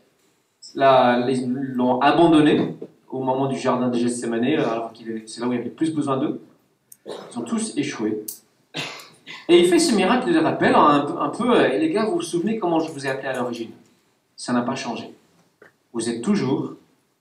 ils 0.75 1.73
l'ont 1.75 2.01
abandonné 2.01 2.75
au 3.09 3.23
moment 3.23 3.47
du 3.47 3.59
jardin 3.59 3.89
de 3.89 3.99
Gethsemane, 3.99 4.45
alors 4.45 4.93
est- 5.01 5.29
c'est 5.29 5.41
là 5.41 5.47
où 5.49 5.53
il 5.53 5.57
y 5.57 5.59
avait 5.59 5.69
le 5.69 5.75
plus 5.75 5.93
besoin 5.93 6.17
d'eux. 6.17 6.41
Ils 7.07 7.39
ont 7.39 7.43
tous 7.43 7.77
échoué. 7.77 8.25
Et 9.53 9.59
il 9.59 9.69
fait 9.69 9.79
ce 9.79 9.95
miracle 9.95 10.33
de 10.33 10.39
rappel 10.39 10.75
un, 10.75 11.29
peu- 11.29 11.55
euh, 11.55 11.71
et 11.71 11.79
les 11.79 11.91
gars, 11.91 12.07
vous 12.07 12.15
vous 12.15 12.23
souvenez 12.23 12.59
comment 12.59 12.81
je 12.81 12.91
vous 12.91 13.07
ai 13.07 13.11
appelé 13.11 13.29
à 13.29 13.37
l'origine? 13.37 13.73
Ça 14.35 14.55
n'a 14.55 14.63
pas 14.63 14.75
changé. 14.75 15.13
Vous 15.93 16.09
êtes 16.09 16.23
toujours 16.23 16.73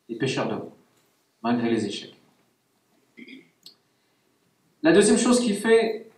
des 0.07 0.15
pêcheurs 0.15 0.47
d'hommes, 0.47 0.69
malgré 1.43 1.69
les 1.69 1.85
échecs. 1.85 2.15
La 4.81 4.93
deuxième 4.93 5.17
chose 5.17 5.41
qu'il 5.41 5.57
fait, 5.57 6.09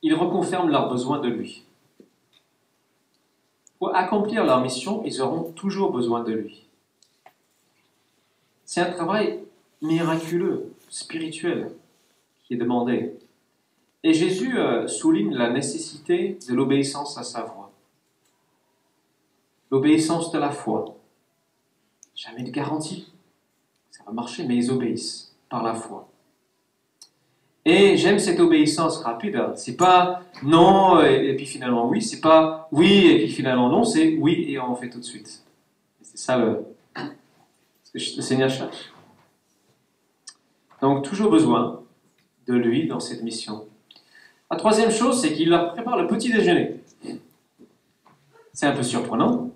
il 0.00 0.14
reconfirme 0.14 0.70
leurs 0.70 0.88
besoins 0.88 1.18
de 1.20 1.28
lui. 1.28 1.62
Pour 3.78 3.94
accomplir 3.94 4.46
leur 4.46 4.62
mission, 4.62 5.02
ils 5.04 5.20
auront 5.20 5.52
toujours 5.52 5.92
besoin 5.92 6.24
de 6.24 6.32
lui. 6.32 6.64
C'est 8.64 8.80
un 8.80 8.90
travail 8.92 9.40
miraculeux, 9.82 10.72
spirituel, 10.88 11.70
qui 12.44 12.54
est 12.54 12.56
demandé. 12.56 13.12
Et 14.04 14.14
Jésus 14.14 14.58
euh, 14.58 14.86
souligne 14.86 15.34
la 15.34 15.50
nécessité 15.50 16.38
de 16.48 16.54
l'obéissance 16.54 17.18
à 17.18 17.24
sa 17.24 17.42
voix. 17.42 17.72
L'obéissance 19.70 20.30
de 20.30 20.38
la 20.38 20.50
foi. 20.50 20.96
Jamais 22.14 22.42
de 22.42 22.50
garantie. 22.50 23.12
Ça 23.90 24.04
va 24.06 24.12
marcher, 24.12 24.44
mais 24.44 24.56
ils 24.56 24.70
obéissent 24.70 25.34
par 25.48 25.62
la 25.62 25.74
foi. 25.74 26.08
Et 27.64 27.96
j'aime 27.96 28.18
cette 28.18 28.40
obéissance 28.40 28.98
rapide. 28.98 29.52
C'est 29.56 29.76
pas 29.76 30.22
non 30.42 31.02
et, 31.02 31.34
puis 31.36 31.44
finalement 31.44 31.86
oui. 31.88 32.00
C'est 32.00 32.20
pas 32.20 32.68
oui 32.72 33.08
et 33.08 33.18
puis 33.18 33.28
finalement 33.28 33.68
non. 33.68 33.84
C'est 33.84 34.16
oui 34.16 34.46
et 34.48 34.58
on 34.58 34.74
fait 34.74 34.88
tout 34.88 35.00
de 35.00 35.04
suite. 35.04 35.42
C'est 36.00 36.18
ça 36.18 36.38
le 36.38 36.64
Seigneur 37.94 38.48
cherche. 38.48 38.90
Donc 40.80 41.04
toujours 41.04 41.30
besoin 41.30 41.82
de 42.46 42.54
lui 42.54 42.86
dans 42.86 43.00
cette 43.00 43.22
mission. 43.22 43.66
La 44.50 44.56
troisième 44.56 44.90
chose, 44.90 45.20
c'est 45.20 45.34
qu'il 45.34 45.50
leur 45.50 45.72
prépare 45.72 46.00
le 46.00 46.06
petit 46.06 46.32
déjeuner. 46.32 46.80
C'est 48.52 48.66
un 48.66 48.72
peu 48.72 48.82
surprenant. 48.82 49.50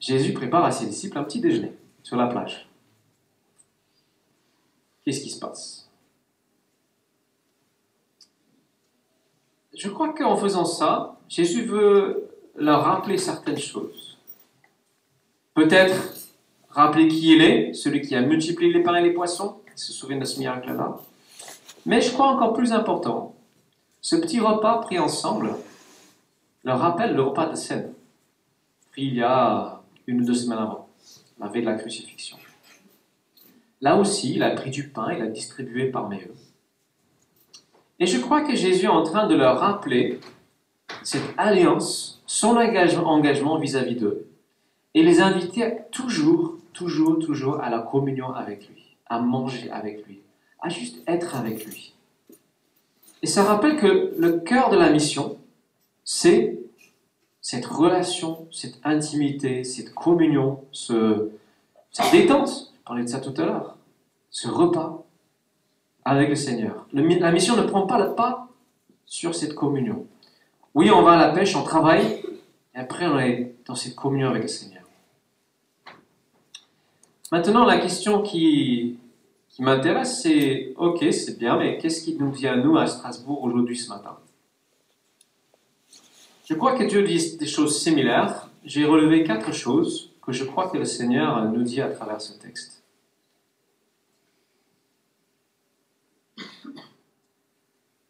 Jésus 0.00 0.32
prépare 0.32 0.64
à 0.64 0.70
ses 0.70 0.86
disciples 0.86 1.16
un 1.18 1.24
petit 1.24 1.40
déjeuner 1.40 1.72
sur 2.02 2.16
la 2.16 2.26
plage. 2.26 2.68
Qu'est-ce 5.04 5.20
qui 5.20 5.30
se 5.30 5.38
passe? 5.38 5.88
Je 9.74 9.88
crois 9.88 10.12
qu'en 10.12 10.36
faisant 10.36 10.64
ça, 10.64 11.18
Jésus 11.28 11.62
veut 11.62 12.28
leur 12.56 12.84
rappeler 12.84 13.18
certaines 13.18 13.58
choses. 13.58 14.18
Peut-être 15.54 16.14
rappeler 16.70 17.08
qui 17.08 17.34
il 17.34 17.42
est, 17.42 17.72
celui 17.72 18.00
qui 18.00 18.14
a 18.14 18.20
multiplié 18.20 18.72
les 18.72 18.82
pains 18.82 18.96
et 18.96 19.02
les 19.02 19.12
poissons. 19.12 19.60
Ils 19.74 19.78
se 19.78 19.92
souviennent 19.92 20.20
de 20.20 20.24
ce 20.24 20.38
miracle-là. 20.38 21.00
Mais 21.86 22.00
je 22.00 22.12
crois 22.12 22.28
encore 22.28 22.52
plus 22.54 22.72
important, 22.72 23.33
ce 24.04 24.16
petit 24.16 24.38
repas 24.38 24.82
pris 24.82 24.98
ensemble 24.98 25.56
leur 26.62 26.78
rappelle 26.78 27.14
le 27.14 27.22
repas 27.22 27.46
de 27.46 27.54
scène, 27.54 27.94
pris 28.90 29.06
il 29.06 29.14
y 29.14 29.22
a 29.22 29.80
une 30.06 30.20
ou 30.20 30.26
deux 30.26 30.34
semaines 30.34 30.58
avant, 30.58 30.90
la 31.40 31.48
veille 31.48 31.62
de 31.62 31.70
la 31.70 31.78
crucifixion. 31.78 32.36
Là 33.80 33.96
aussi, 33.96 34.34
il 34.34 34.42
a 34.42 34.50
pris 34.50 34.70
du 34.70 34.90
pain, 34.90 35.10
il 35.14 35.22
a 35.22 35.26
distribué 35.26 35.86
parmi 35.86 36.18
eux. 36.18 36.34
Et 37.98 38.04
je 38.04 38.18
crois 38.18 38.42
que 38.42 38.54
Jésus 38.54 38.84
est 38.84 38.88
en 38.88 39.04
train 39.04 39.26
de 39.26 39.34
leur 39.34 39.58
rappeler 39.58 40.20
cette 41.02 41.32
alliance, 41.38 42.22
son 42.26 42.58
engagement 42.58 43.58
vis-à-vis 43.58 43.96
d'eux, 43.96 44.26
et 44.92 45.02
les 45.02 45.22
inviter 45.22 45.78
toujours, 45.90 46.58
toujours, 46.74 47.18
toujours 47.20 47.62
à 47.62 47.70
la 47.70 47.78
communion 47.78 48.34
avec 48.34 48.68
lui, 48.68 48.98
à 49.06 49.18
manger 49.20 49.70
avec 49.70 50.06
lui, 50.06 50.20
à 50.60 50.68
juste 50.68 51.02
être 51.06 51.36
avec 51.36 51.64
lui. 51.64 51.94
Et 53.24 53.26
ça 53.26 53.42
rappelle 53.42 53.78
que 53.78 54.12
le 54.18 54.40
cœur 54.40 54.68
de 54.68 54.76
la 54.76 54.90
mission, 54.90 55.38
c'est 56.04 56.58
cette 57.40 57.64
relation, 57.64 58.46
cette 58.52 58.78
intimité, 58.84 59.64
cette 59.64 59.94
communion, 59.94 60.62
ce, 60.72 61.30
cette 61.90 62.12
détente, 62.12 62.70
je 62.76 62.84
parlais 62.84 63.02
de 63.02 63.08
ça 63.08 63.20
tout 63.20 63.32
à 63.38 63.46
l'heure, 63.46 63.78
ce 64.28 64.46
repas 64.46 65.06
avec 66.04 66.28
le 66.28 66.34
Seigneur. 66.34 66.86
La 66.92 67.32
mission 67.32 67.56
ne 67.56 67.62
prend 67.62 67.86
pas 67.86 67.98
le 67.98 68.14
pas 68.14 68.48
sur 69.06 69.34
cette 69.34 69.54
communion. 69.54 70.06
Oui, 70.74 70.90
on 70.90 71.00
va 71.00 71.12
à 71.12 71.16
la 71.16 71.32
pêche, 71.32 71.56
on 71.56 71.62
travaille, 71.62 72.22
et 72.74 72.78
après 72.78 73.06
on 73.06 73.18
est 73.18 73.54
dans 73.64 73.74
cette 73.74 73.94
communion 73.94 74.28
avec 74.28 74.42
le 74.42 74.48
Seigneur. 74.48 74.82
Maintenant, 77.32 77.64
la 77.64 77.78
question 77.78 78.20
qui, 78.20 78.98
qui 79.54 79.62
m'intéresse, 79.62 80.20
c'est, 80.20 80.74
ok, 80.76 80.98
c'est 81.12 81.38
bien, 81.38 81.56
mais 81.56 81.78
qu'est-ce 81.78 82.02
qui 82.02 82.16
nous 82.16 82.32
vient, 82.32 82.56
nous, 82.56 82.76
à 82.76 82.88
Strasbourg, 82.88 83.44
aujourd'hui, 83.44 83.78
ce 83.78 83.88
matin? 83.88 84.18
Je 86.44 86.54
crois 86.54 86.76
que 86.76 86.82
Dieu 86.82 87.04
dit 87.04 87.36
des 87.36 87.46
choses 87.46 87.80
similaires. 87.80 88.50
J'ai 88.64 88.84
relevé 88.84 89.22
quatre 89.22 89.54
choses 89.54 90.10
que 90.22 90.32
je 90.32 90.42
crois 90.42 90.70
que 90.70 90.76
le 90.76 90.84
Seigneur 90.84 91.44
nous 91.52 91.62
dit 91.62 91.80
à 91.80 91.88
travers 91.88 92.20
ce 92.20 92.36
texte. 92.36 92.82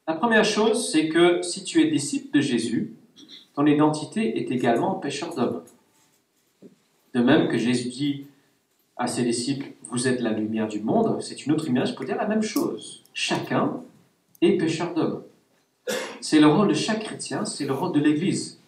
La 0.08 0.14
première 0.14 0.46
chose, 0.46 0.90
c'est 0.90 1.10
que 1.10 1.42
si 1.42 1.62
tu 1.62 1.82
es 1.82 1.90
disciple 1.90 2.34
de 2.34 2.40
Jésus, 2.40 2.94
ton 3.54 3.66
identité 3.66 4.38
est 4.38 4.50
également 4.50 4.94
pécheur 4.94 5.34
d'hommes. 5.34 5.62
De 7.12 7.20
même 7.20 7.48
que 7.48 7.58
Jésus 7.58 7.90
dit 7.90 8.26
à 8.96 9.06
ses 9.06 9.24
disciples, 9.24 9.72
vous 9.82 10.06
êtes 10.06 10.20
la 10.20 10.30
lumière 10.30 10.68
du 10.68 10.80
monde, 10.80 11.20
c'est 11.20 11.46
une 11.46 11.52
autre 11.52 11.68
image 11.68 11.94
pour 11.94 12.04
dire 12.04 12.16
la 12.16 12.26
même 12.26 12.42
chose. 12.42 13.02
Chacun 13.12 13.80
est 14.40 14.56
pécheur 14.56 14.94
d'hommes. 14.94 15.22
C'est 16.20 16.40
le 16.40 16.46
rôle 16.46 16.68
de 16.68 16.74
chaque 16.74 17.02
chrétien, 17.02 17.44
c'est 17.44 17.66
le 17.66 17.72
rôle 17.72 17.92
de 17.92 18.00
l'Église. 18.00 18.58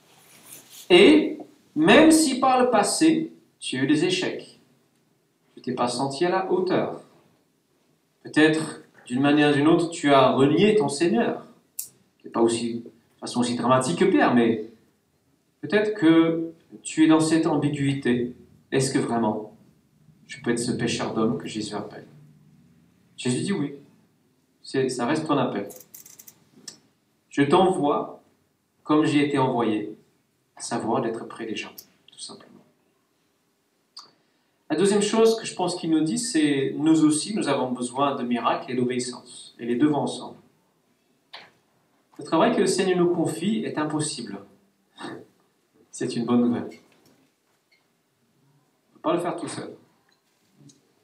Et 0.90 1.38
même 1.74 2.10
si 2.10 2.38
par 2.40 2.62
le 2.62 2.70
passé, 2.70 3.32
tu 3.60 3.78
as 3.78 3.82
eu 3.82 3.86
des 3.86 4.04
échecs, 4.04 4.58
tu 5.54 5.62
t'es 5.62 5.72
pas 5.72 5.88
senti 5.88 6.24
à 6.24 6.30
la 6.30 6.50
hauteur, 6.50 7.00
peut-être 8.22 8.82
d'une 9.06 9.20
manière 9.20 9.50
ou 9.50 9.54
d'une 9.54 9.68
autre, 9.68 9.90
tu 9.90 10.12
as 10.12 10.32
renié 10.32 10.74
ton 10.74 10.88
Seigneur. 10.88 11.44
Pas 12.32 12.40
aussi, 12.40 12.80
de 12.80 12.90
façon 13.20 13.40
aussi 13.40 13.54
dramatique 13.54 14.00
que 14.00 14.04
Pierre, 14.04 14.34
mais 14.34 14.64
peut-être 15.60 15.94
que 15.94 16.52
tu 16.82 17.04
es 17.04 17.06
dans 17.06 17.20
cette 17.20 17.46
ambiguïté. 17.46 18.34
Est-ce 18.72 18.92
que 18.92 18.98
vraiment 18.98 19.55
je 20.26 20.42
peux 20.42 20.50
être 20.50 20.58
ce 20.58 20.72
pécheur 20.72 21.14
d'homme 21.14 21.38
que 21.38 21.46
Jésus 21.46 21.74
appelle 21.74 22.06
Jésus 23.16 23.42
dit 23.42 23.52
oui. 23.52 23.74
Ça 24.62 25.06
reste 25.06 25.26
ton 25.26 25.38
appel. 25.38 25.68
Je 27.30 27.42
t'envoie 27.42 28.22
comme 28.82 29.04
j'ai 29.04 29.26
été 29.26 29.38
envoyé, 29.38 29.96
à 30.54 30.60
savoir 30.60 31.02
d'être 31.02 31.26
près 31.26 31.44
des 31.44 31.56
gens, 31.56 31.72
tout 32.12 32.20
simplement. 32.20 32.52
La 34.70 34.76
deuxième 34.76 35.02
chose 35.02 35.38
que 35.38 35.44
je 35.44 35.54
pense 35.54 35.76
qu'il 35.76 35.90
nous 35.90 36.02
dit, 36.02 36.18
c'est 36.18 36.72
nous 36.76 37.04
aussi, 37.04 37.34
nous 37.34 37.48
avons 37.48 37.72
besoin 37.72 38.14
de 38.14 38.22
miracles 38.22 38.70
et 38.70 38.74
d'obéissance. 38.74 39.54
Et 39.58 39.64
les 39.64 39.76
deux 39.76 39.88
vont 39.88 39.98
ensemble. 39.98 40.36
Le 42.18 42.24
travail 42.24 42.54
que 42.54 42.60
le 42.60 42.66
Seigneur 42.66 42.98
nous 42.98 43.14
confie 43.14 43.64
est 43.64 43.76
impossible. 43.76 44.38
C'est 45.90 46.16
une 46.16 46.24
bonne 46.24 46.42
nouvelle. 46.42 46.62
On 46.62 46.68
ne 46.68 46.72
peut 48.94 49.00
pas 49.02 49.14
le 49.14 49.20
faire 49.20 49.36
tout 49.36 49.48
seul. 49.48 49.76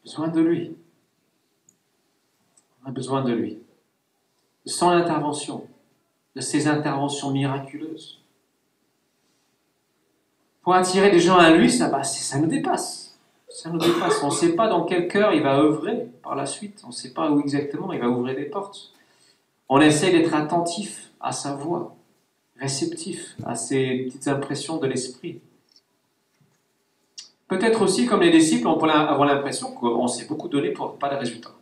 Besoin 0.03 0.29
de 0.29 0.41
lui. 0.41 0.77
On 2.83 2.89
a 2.89 2.91
besoin 2.91 3.23
de 3.23 3.33
lui. 3.33 3.59
De 4.67 4.71
son 4.71 4.89
intervention, 4.89 5.67
de 6.35 6.41
ses 6.41 6.67
interventions 6.67 7.31
miraculeuses. 7.31 8.21
Pour 10.63 10.75
attirer 10.75 11.11
des 11.11 11.21
gens 11.21 11.37
à 11.37 11.51
lui, 11.51 11.71
ça, 11.71 12.03
ça 12.05 12.39
nous 12.39 12.47
dépasse. 12.47 13.19
Ça 13.49 13.69
nous 13.71 13.79
dépasse. 13.79 14.23
On 14.23 14.29
ne 14.29 14.33
sait 14.33 14.55
pas 14.55 14.69
dans 14.69 14.85
quel 14.85 15.09
cœur 15.09 15.35
il 15.35 15.43
va 15.43 15.59
œuvrer 15.59 16.09
par 16.23 16.35
la 16.35 16.47
suite. 16.47 16.81
On 16.85 16.89
ne 16.89 16.93
sait 16.93 17.13
pas 17.13 17.31
où 17.31 17.41
exactement 17.41 17.93
il 17.93 18.01
va 18.01 18.09
ouvrir 18.09 18.37
des 18.37 18.45
portes. 18.45 18.93
On 19.69 19.81
essaie 19.81 20.11
d'être 20.11 20.35
attentif 20.35 21.11
à 21.21 21.33
sa 21.33 21.55
voix, 21.55 21.95
réceptif 22.59 23.37
à 23.45 23.55
ses 23.55 24.05
petites 24.05 24.29
impressions 24.29 24.79
de 24.79 24.87
l'esprit. 24.87 25.41
Peut-être 27.53 27.83
aussi, 27.83 28.07
comme 28.07 28.23
les 28.23 28.31
disciples, 28.31 28.67
on 28.67 28.79
peut 28.79 28.89
avoir 28.89 29.27
l'impression 29.27 29.73
qu'on 29.73 30.09
s'est 30.09 30.25
beaucoup 30.25 30.49
donné 30.49 30.71
pour 30.71 30.97
pas 30.97 31.11
de 31.11 31.17
résultats. 31.17 31.53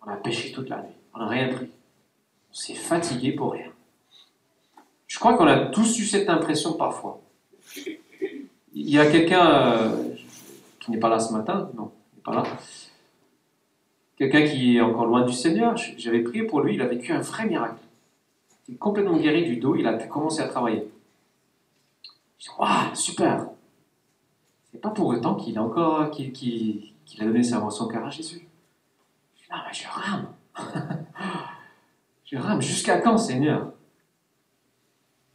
On 0.00 0.10
a 0.10 0.16
pêché 0.16 0.52
toute 0.52 0.70
la 0.70 0.78
nuit, 0.78 0.94
on 1.12 1.18
n'a 1.18 1.28
rien 1.28 1.48
pris. 1.48 1.66
On 2.50 2.54
s'est 2.54 2.72
fatigué 2.72 3.32
pour 3.32 3.52
rien. 3.52 3.66
Je 5.06 5.18
crois 5.18 5.36
qu'on 5.36 5.46
a 5.46 5.66
tous 5.66 5.98
eu 5.98 6.06
cette 6.06 6.30
impression 6.30 6.72
parfois. 6.72 7.20
Il 8.72 8.88
y 8.88 8.98
a 8.98 9.04
quelqu'un 9.04 9.50
euh, 9.50 10.14
qui 10.80 10.90
n'est 10.90 10.98
pas 10.98 11.10
là 11.10 11.18
ce 11.18 11.34
matin, 11.34 11.68
non, 11.76 11.92
il 12.14 12.16
n'est 12.16 12.22
pas 12.22 12.34
là. 12.34 12.44
Quelqu'un 14.16 14.46
qui 14.46 14.78
est 14.78 14.80
encore 14.80 15.04
loin 15.04 15.26
du 15.26 15.34
Seigneur, 15.34 15.76
j'avais 15.98 16.20
prié 16.20 16.44
pour 16.44 16.62
lui, 16.62 16.76
il 16.76 16.80
a 16.80 16.86
vécu 16.86 17.12
un 17.12 17.20
vrai 17.20 17.44
miracle. 17.44 17.82
Il 18.66 18.76
est 18.76 18.78
complètement 18.78 19.18
guéri 19.18 19.44
du 19.44 19.56
dos, 19.56 19.76
il 19.76 19.86
a 19.86 19.92
pu 19.92 20.08
commencer 20.08 20.40
à 20.40 20.48
travailler. 20.48 20.88
Je 22.38 22.46
dis, 22.46 22.50
waouh, 22.58 22.94
super 22.94 23.44
C'est 24.72 24.80
pas 24.80 24.90
pour 24.90 25.08
autant 25.08 25.34
qu'il 25.34 25.58
a 25.58 25.62
encore 25.62 26.10
qu'il, 26.10 26.92
a 27.20 27.24
donné 27.24 27.42
sa, 27.42 27.68
son 27.70 27.88
cœur 27.88 28.06
à 28.06 28.10
Jésus. 28.10 28.48
Je 29.36 29.46
ah, 29.50 29.64
mais 29.66 29.74
je 29.74 29.86
rame 29.86 30.28
Je 32.24 32.38
rame, 32.38 32.62
jusqu'à 32.62 32.98
quand, 32.98 33.18
Seigneur? 33.18 33.72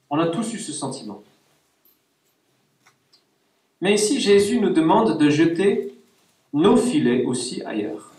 On 0.10 0.18
a 0.20 0.28
tous 0.28 0.54
eu 0.54 0.58
ce 0.58 0.72
sentiment. 0.72 1.22
Mais 3.82 3.94
ici, 3.94 4.20
Jésus 4.20 4.60
nous 4.60 4.72
demande 4.72 5.20
de 5.20 5.30
jeter 5.30 5.94
nos 6.54 6.76
filets 6.76 7.24
aussi 7.26 7.62
ailleurs. 7.62 8.12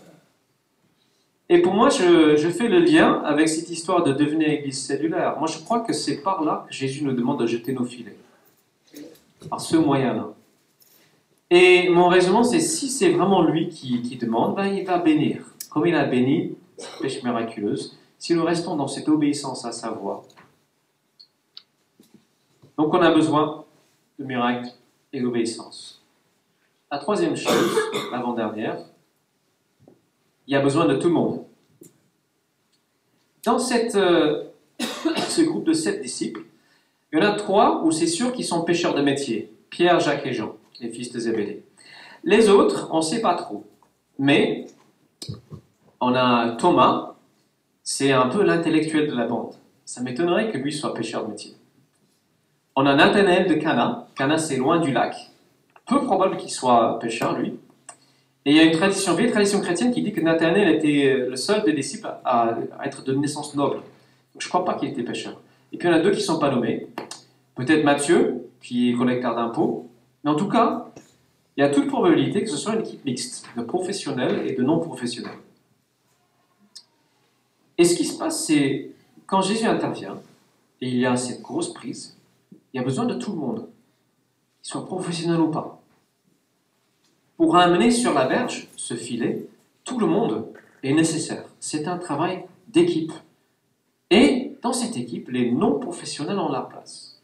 Et 1.49 1.61
pour 1.61 1.73
moi, 1.73 1.89
je, 1.89 2.49
fais 2.49 2.69
le 2.69 2.79
lien 2.79 3.21
avec 3.25 3.49
cette 3.49 3.69
histoire 3.69 4.03
de 4.03 4.13
devenir 4.13 4.49
église 4.49 4.85
cellulaire. 4.85 5.37
Moi, 5.39 5.47
je 5.47 5.57
crois 5.57 5.81
que 5.81 5.91
c'est 5.91 6.21
par 6.21 6.43
là 6.43 6.65
que 6.69 6.73
Jésus 6.73 7.03
nous 7.03 7.11
demande 7.11 7.41
de 7.41 7.47
jeter 7.47 7.73
nos 7.73 7.85
filets. 7.85 8.15
Par 9.49 9.59
ce 9.59 9.75
moyen-là. 9.75 10.29
Et 11.49 11.89
mon 11.89 12.09
raisonnement, 12.09 12.43
c'est 12.43 12.59
si 12.59 12.89
c'est 12.89 13.09
vraiment 13.09 13.41
lui 13.41 13.69
qui, 13.69 14.17
demande, 14.17 14.55
ben, 14.55 14.67
il 14.67 14.85
va 14.85 14.99
bénir. 14.99 15.43
Comme 15.69 15.87
il 15.87 15.95
a 15.95 16.05
béni 16.05 16.55
pêche 17.01 17.23
miraculeuse, 17.23 17.97
si 18.17 18.33
nous 18.33 18.43
restons 18.43 18.75
dans 18.75 18.87
cette 18.87 19.09
obéissance 19.09 19.65
à 19.65 19.71
sa 19.71 19.91
voix. 19.91 20.23
Donc 22.77 22.93
on 22.93 23.01
a 23.01 23.11
besoin 23.11 23.65
de 24.17 24.23
miracles 24.23 24.69
et 25.11 25.21
d'obéissance. 25.21 26.01
La 26.91 26.97
troisième 26.97 27.35
chose, 27.35 27.77
l'avant-dernière, 28.11 28.85
il 30.47 30.53
y 30.53 30.55
a 30.55 30.61
besoin 30.61 30.85
de 30.85 30.95
tout 30.95 31.07
le 31.07 31.13
monde. 31.13 31.43
Dans 33.43 33.57
euh, 33.57 34.43
ce 35.27 35.41
groupe 35.41 35.65
de 35.65 35.73
sept 35.73 36.01
disciples, 36.01 36.43
il 37.11 37.19
y 37.19 37.21
en 37.21 37.25
a 37.25 37.31
trois 37.33 37.83
où 37.83 37.91
c'est 37.91 38.07
sûr 38.07 38.31
qu'ils 38.33 38.45
sont 38.45 38.63
pêcheurs 38.63 38.93
de 38.93 39.01
métier. 39.01 39.51
Pierre, 39.69 39.99
Jacques 39.99 40.25
et 40.25 40.33
Jean, 40.33 40.55
les 40.79 40.89
fils 40.89 41.11
de 41.11 41.19
Zébédée. 41.19 41.63
Les 42.23 42.49
autres, 42.49 42.89
on 42.91 42.97
ne 42.97 43.01
sait 43.01 43.21
pas 43.21 43.35
trop. 43.35 43.65
Mais 44.17 44.67
on 46.01 46.13
a 46.13 46.55
Thomas, 46.57 47.15
c'est 47.83 48.11
un 48.11 48.27
peu 48.27 48.43
l'intellectuel 48.43 49.09
de 49.09 49.15
la 49.15 49.25
bande. 49.25 49.55
Ça 49.85 50.01
m'étonnerait 50.01 50.51
que 50.51 50.57
lui 50.57 50.71
soit 50.71 50.93
pêcheur 50.93 51.25
de 51.25 51.31
métier. 51.31 51.55
On 52.75 52.85
a 52.85 52.95
Nathanaël 52.95 53.47
de 53.47 53.55
Cana. 53.55 54.07
Cana, 54.15 54.37
c'est 54.37 54.57
loin 54.57 54.79
du 54.79 54.91
lac. 54.91 55.15
Peu 55.87 56.03
probable 56.03 56.37
qu'il 56.37 56.51
soit 56.51 56.99
pêcheur, 56.99 57.37
lui. 57.37 57.59
Et 58.45 58.51
il 58.51 58.55
y 58.55 58.59
a 58.59 58.63
une 58.63 58.71
tradition, 58.71 59.15
vieille 59.15 59.31
tradition 59.31 59.59
chrétienne 59.59 59.91
qui 59.91 60.01
dit 60.01 60.13
que 60.13 60.21
Nathanaël 60.21 60.75
était 60.75 61.25
le 61.27 61.35
seul 61.35 61.63
des 61.63 61.73
disciples 61.73 62.07
à, 62.23 62.57
être 62.85 63.03
de 63.03 63.13
naissance 63.13 63.55
noble. 63.55 63.81
Je 64.37 64.45
ne 64.45 64.49
crois 64.49 64.63
pas 64.63 64.75
qu'il 64.75 64.89
était 64.89 65.03
pécheur. 65.03 65.41
Et 65.73 65.77
puis 65.77 65.87
en 65.89 65.91
a 65.91 65.99
deux 65.99 66.11
qui 66.11 66.17
ne 66.17 66.23
sont 66.23 66.39
pas 66.39 66.51
nommés. 66.51 66.87
Peut-être 67.55 67.83
Matthieu, 67.83 68.45
qui 68.61 68.91
est 68.91 68.93
collecteur 68.93 69.35
d'impôts. 69.35 69.88
Mais 70.23 70.31
en 70.31 70.35
tout 70.35 70.47
cas, 70.47 70.91
il 71.55 71.61
y 71.61 71.63
a 71.63 71.69
toute 71.69 71.87
probabilité 71.87 72.43
que 72.43 72.49
ce 72.49 72.57
soit 72.57 72.75
une 72.75 72.81
équipe 72.81 73.03
mixte, 73.05 73.45
de 73.55 73.61
professionnels 73.61 74.47
et 74.47 74.53
de 74.53 74.63
non-professionnels. 74.63 75.37
Et 77.77 77.85
ce 77.85 77.95
qui 77.95 78.05
se 78.05 78.17
passe, 78.17 78.45
c'est 78.45 78.91
quand 79.25 79.41
Jésus 79.41 79.65
intervient, 79.65 80.21
et 80.81 80.87
il 80.87 80.97
y 80.97 81.05
a 81.05 81.15
cette 81.15 81.41
grosse 81.41 81.73
prise, 81.73 82.17
il 82.73 82.77
y 82.77 82.79
a 82.79 82.83
besoin 82.83 83.05
de 83.05 83.15
tout 83.15 83.31
le 83.31 83.37
monde, 83.37 83.67
qu'ils 84.61 84.71
soient 84.71 84.85
professionnels 84.85 85.39
ou 85.39 85.49
pas. 85.49 85.81
Pour 87.37 87.53
ramener 87.53 87.91
sur 87.91 88.13
la 88.13 88.25
berge 88.25 88.67
ce 88.75 88.95
filet, 88.95 89.45
tout 89.83 89.99
le 89.99 90.07
monde 90.07 90.47
est 90.83 90.93
nécessaire. 90.93 91.45
C'est 91.59 91.87
un 91.87 91.97
travail 91.97 92.45
d'équipe. 92.67 93.13
Et 94.09 94.53
dans 94.61 94.73
cette 94.73 94.97
équipe, 94.97 95.29
les 95.29 95.51
non-professionnels 95.51 96.39
ont 96.39 96.51
leur 96.51 96.67
place. 96.67 97.19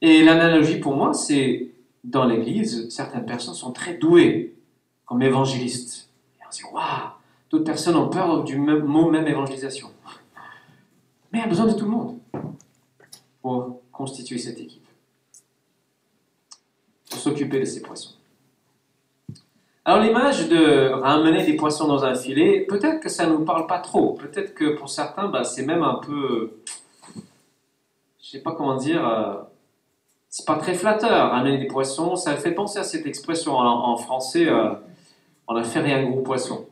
Et 0.00 0.22
l'analogie 0.22 0.78
pour 0.78 0.94
moi, 0.94 1.12
c'est 1.12 1.68
dans 2.04 2.24
l'Église, 2.24 2.88
certaines 2.90 3.26
personnes 3.26 3.54
sont 3.54 3.72
très 3.72 3.94
douées 3.94 4.56
comme 5.04 5.22
évangélistes. 5.22 6.10
Et 6.40 6.44
on 6.46 6.52
se 6.52 6.58
dit, 6.58 6.64
waouh, 6.72 7.10
d'autres 7.50 7.64
personnes 7.64 7.96
ont 7.96 8.08
peur 8.08 8.44
du 8.44 8.56
mot 8.58 9.10
même 9.10 9.26
évangélisation. 9.26 9.90
Mais 11.32 11.40
il 11.40 11.42
y 11.42 11.44
a 11.44 11.48
besoin 11.48 11.66
de 11.66 11.72
tout 11.72 11.84
le 11.84 11.90
monde 11.90 12.18
pour 13.42 13.80
constituer 13.92 14.38
cette 14.38 14.58
équipe, 14.58 14.86
pour 17.10 17.18
s'occuper 17.18 17.60
de 17.60 17.64
ces 17.64 17.82
poissons. 17.82 18.14
Alors 19.84 20.02
l'image 20.02 20.50
de 20.50 20.90
ramener 20.90 21.46
des 21.46 21.56
poissons 21.56 21.88
dans 21.88 22.04
un 22.04 22.14
filet, 22.14 22.66
peut-être 22.68 23.00
que 23.00 23.08
ça 23.08 23.26
ne 23.26 23.32
nous 23.32 23.44
parle 23.46 23.66
pas 23.66 23.78
trop. 23.78 24.12
Peut-être 24.12 24.52
que 24.52 24.76
pour 24.76 24.90
certains, 24.90 25.28
bah, 25.28 25.44
c'est 25.44 25.64
même 25.64 25.82
un 25.82 25.94
peu, 25.94 26.58
je 28.22 28.28
sais 28.28 28.42
pas 28.42 28.52
comment 28.52 28.76
dire, 28.76 29.06
euh, 29.08 29.36
c'est 30.28 30.46
pas 30.46 30.56
très 30.56 30.74
flatteur. 30.74 31.30
Ramener 31.30 31.58
des 31.58 31.66
poissons, 31.66 32.16
ça 32.16 32.36
fait 32.36 32.52
penser 32.52 32.78
à 32.78 32.84
cette 32.84 33.06
expression 33.06 33.56
en, 33.56 33.96
français, 33.96 34.48
euh, 34.48 34.74
on 35.46 35.56
a 35.56 35.64
fait 35.64 35.80
rien 35.80 36.02
gros 36.08 36.20
poisson. 36.20 36.66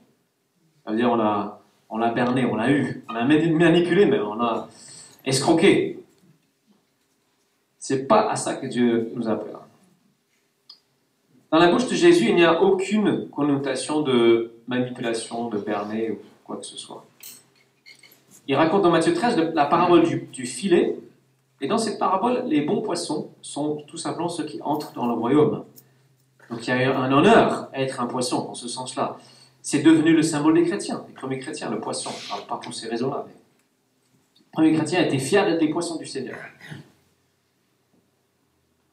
Ça 0.85 0.91
veut 0.91 0.97
dire 0.97 1.11
on 1.11 1.21
a, 1.21 1.61
on 1.89 1.99
l'a 1.99 2.11
berné, 2.11 2.45
on 2.45 2.57
l'a 2.57 2.71
eu, 2.71 3.05
on 3.09 3.13
l'a 3.13 3.25
manipulé 3.25 4.07
mais 4.07 4.21
on 4.21 4.41
a 4.41 4.69
escroqué. 5.25 5.99
C'est 7.79 8.07
pas 8.07 8.29
à 8.31 8.37
ça 8.37 8.55
que 8.55 8.67
Dieu 8.67 9.13
nous 9.15 9.29
appelle. 9.29 9.57
Dans 11.53 11.59
la 11.59 11.71
bouche 11.71 11.89
de 11.89 11.95
Jésus, 11.95 12.27
il 12.29 12.35
n'y 12.35 12.45
a 12.45 12.61
aucune 12.61 13.29
connotation 13.29 14.03
de 14.03 14.53
manipulation, 14.67 15.49
de 15.49 15.59
berner 15.59 16.11
ou 16.11 16.19
quoi 16.45 16.57
que 16.57 16.67
ce 16.67 16.77
soit. 16.77 17.05
Il 18.49 18.55
raconte 18.57 18.83
dans 18.83 18.91
Matthieu 18.91 19.15
13 19.15 19.53
la 19.55 19.67
parabole 19.67 20.05
du, 20.05 20.47
filet, 20.47 20.97
et 21.61 21.69
dans 21.69 21.79
cette 21.79 21.99
parabole, 21.99 22.45
les 22.47 22.61
bons 22.61 22.83
poissons 22.83 23.31
sont 23.41 23.83
tout 23.87 23.97
simplement 23.97 24.29
ceux 24.29 24.45
qui 24.45 24.61
entrent 24.63 24.93
dans 24.93 25.07
le 25.07 25.15
royaume. 25.15 25.65
Donc 26.51 26.67
il 26.67 26.71
y 26.71 26.73
a 26.73 26.99
un 26.99 27.11
honneur 27.13 27.71
à 27.73 27.81
être 27.81 28.01
un 28.01 28.07
poisson 28.07 28.49
en 28.49 28.55
ce 28.55 28.69
sens-là. 28.69 29.17
C'est 29.63 29.83
devenu 29.83 30.13
le 30.13 30.23
symbole 30.23 30.55
des 30.55 30.65
chrétiens, 30.65 31.05
des 31.09 31.15
premiers 31.15 31.39
chrétiens, 31.39 31.71
le 31.71 31.81
poisson. 31.81 32.11
Alors, 32.33 32.47
pas 32.47 32.59
pour 32.59 32.73
ces 32.73 32.89
raisons-là, 32.89 33.27
les 34.37 34.45
premiers 34.53 34.73
chrétiens 34.75 35.03
étaient 35.03 35.19
fiers 35.19 35.45
d'être 35.45 35.59
des 35.59 35.71
poissons 35.71 35.97
du 35.97 36.07
Seigneur. 36.07 36.37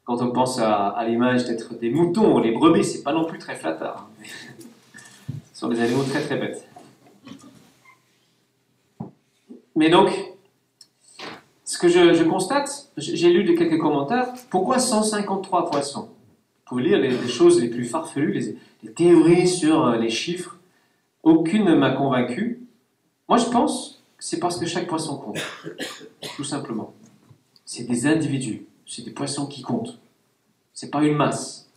Quand 0.06 0.22
on 0.22 0.32
pense 0.32 0.60
à, 0.60 1.02
l'image 1.08 1.46
d'être 1.46 1.78
des 1.78 1.90
moutons 1.90 2.36
ou 2.36 2.42
les 2.42 2.52
brebis, 2.52 2.84
c'est 2.84 3.04
pas 3.04 3.14
non 3.14 3.26
plus 3.26 3.40
très 3.40 3.56
flatteur. 3.56 4.08
Ce 5.54 5.60
sont 5.60 5.68
des 5.68 5.80
animaux 5.80 6.04
très 6.04 6.22
très 6.22 6.38
bêtes. 6.38 6.68
Mais 9.76 9.90
donc, 9.90 10.10
ce 11.74 11.78
que 11.80 11.88
je, 11.88 12.24
constate, 12.24 12.92
j'ai 12.98 13.32
lu 13.32 13.56
quelques 13.56 13.80
commentaires, 13.80 14.34
pourquoi 14.50 14.78
153 14.78 15.72
poissons? 15.72 16.10
Pour 16.66 16.80
lire 16.80 17.00
les, 17.00 17.28
choses 17.28 17.60
les 17.60 17.68
plus 17.68 17.86
farfelues, 17.86 18.34
les, 18.34 18.58
les 18.84 18.92
théories 18.92 19.48
sur 19.48 19.86
euh, 19.86 19.98
les 19.98 20.10
chiffres, 20.10 20.58
aucune 21.24 21.66
ne 21.66 21.76
m'a 21.76 21.92
convaincu. 21.92 22.62
Moi, 23.28 23.38
je 23.38 23.46
pense 23.46 24.04
que 24.18 24.24
c'est 24.24 24.40
parce 24.40 24.58
que 24.58 24.66
chaque 24.66 24.88
poisson 24.88 25.18
compte, 25.18 25.40
tout 26.36 26.44
simplement. 26.44 26.94
C'est 27.66 27.86
des 27.86 28.06
individus 28.06 28.66
c'est 28.86 29.04
des 29.04 29.12
poissons 29.12 29.48
qui 29.48 29.62
comptent. 29.62 29.98
C'est 30.74 30.92
pas 30.92 31.04
une 31.04 31.16
masse. 31.16 31.68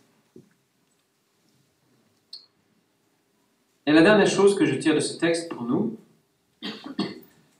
Et 3.87 3.93
la 3.93 4.03
dernière 4.03 4.27
chose 4.27 4.55
que 4.57 4.67
je 4.67 4.75
tire 4.75 4.95
de 4.95 5.01
ce 5.01 5.17
texte 5.17 5.49
pour 5.49 5.63
nous, 5.63 5.97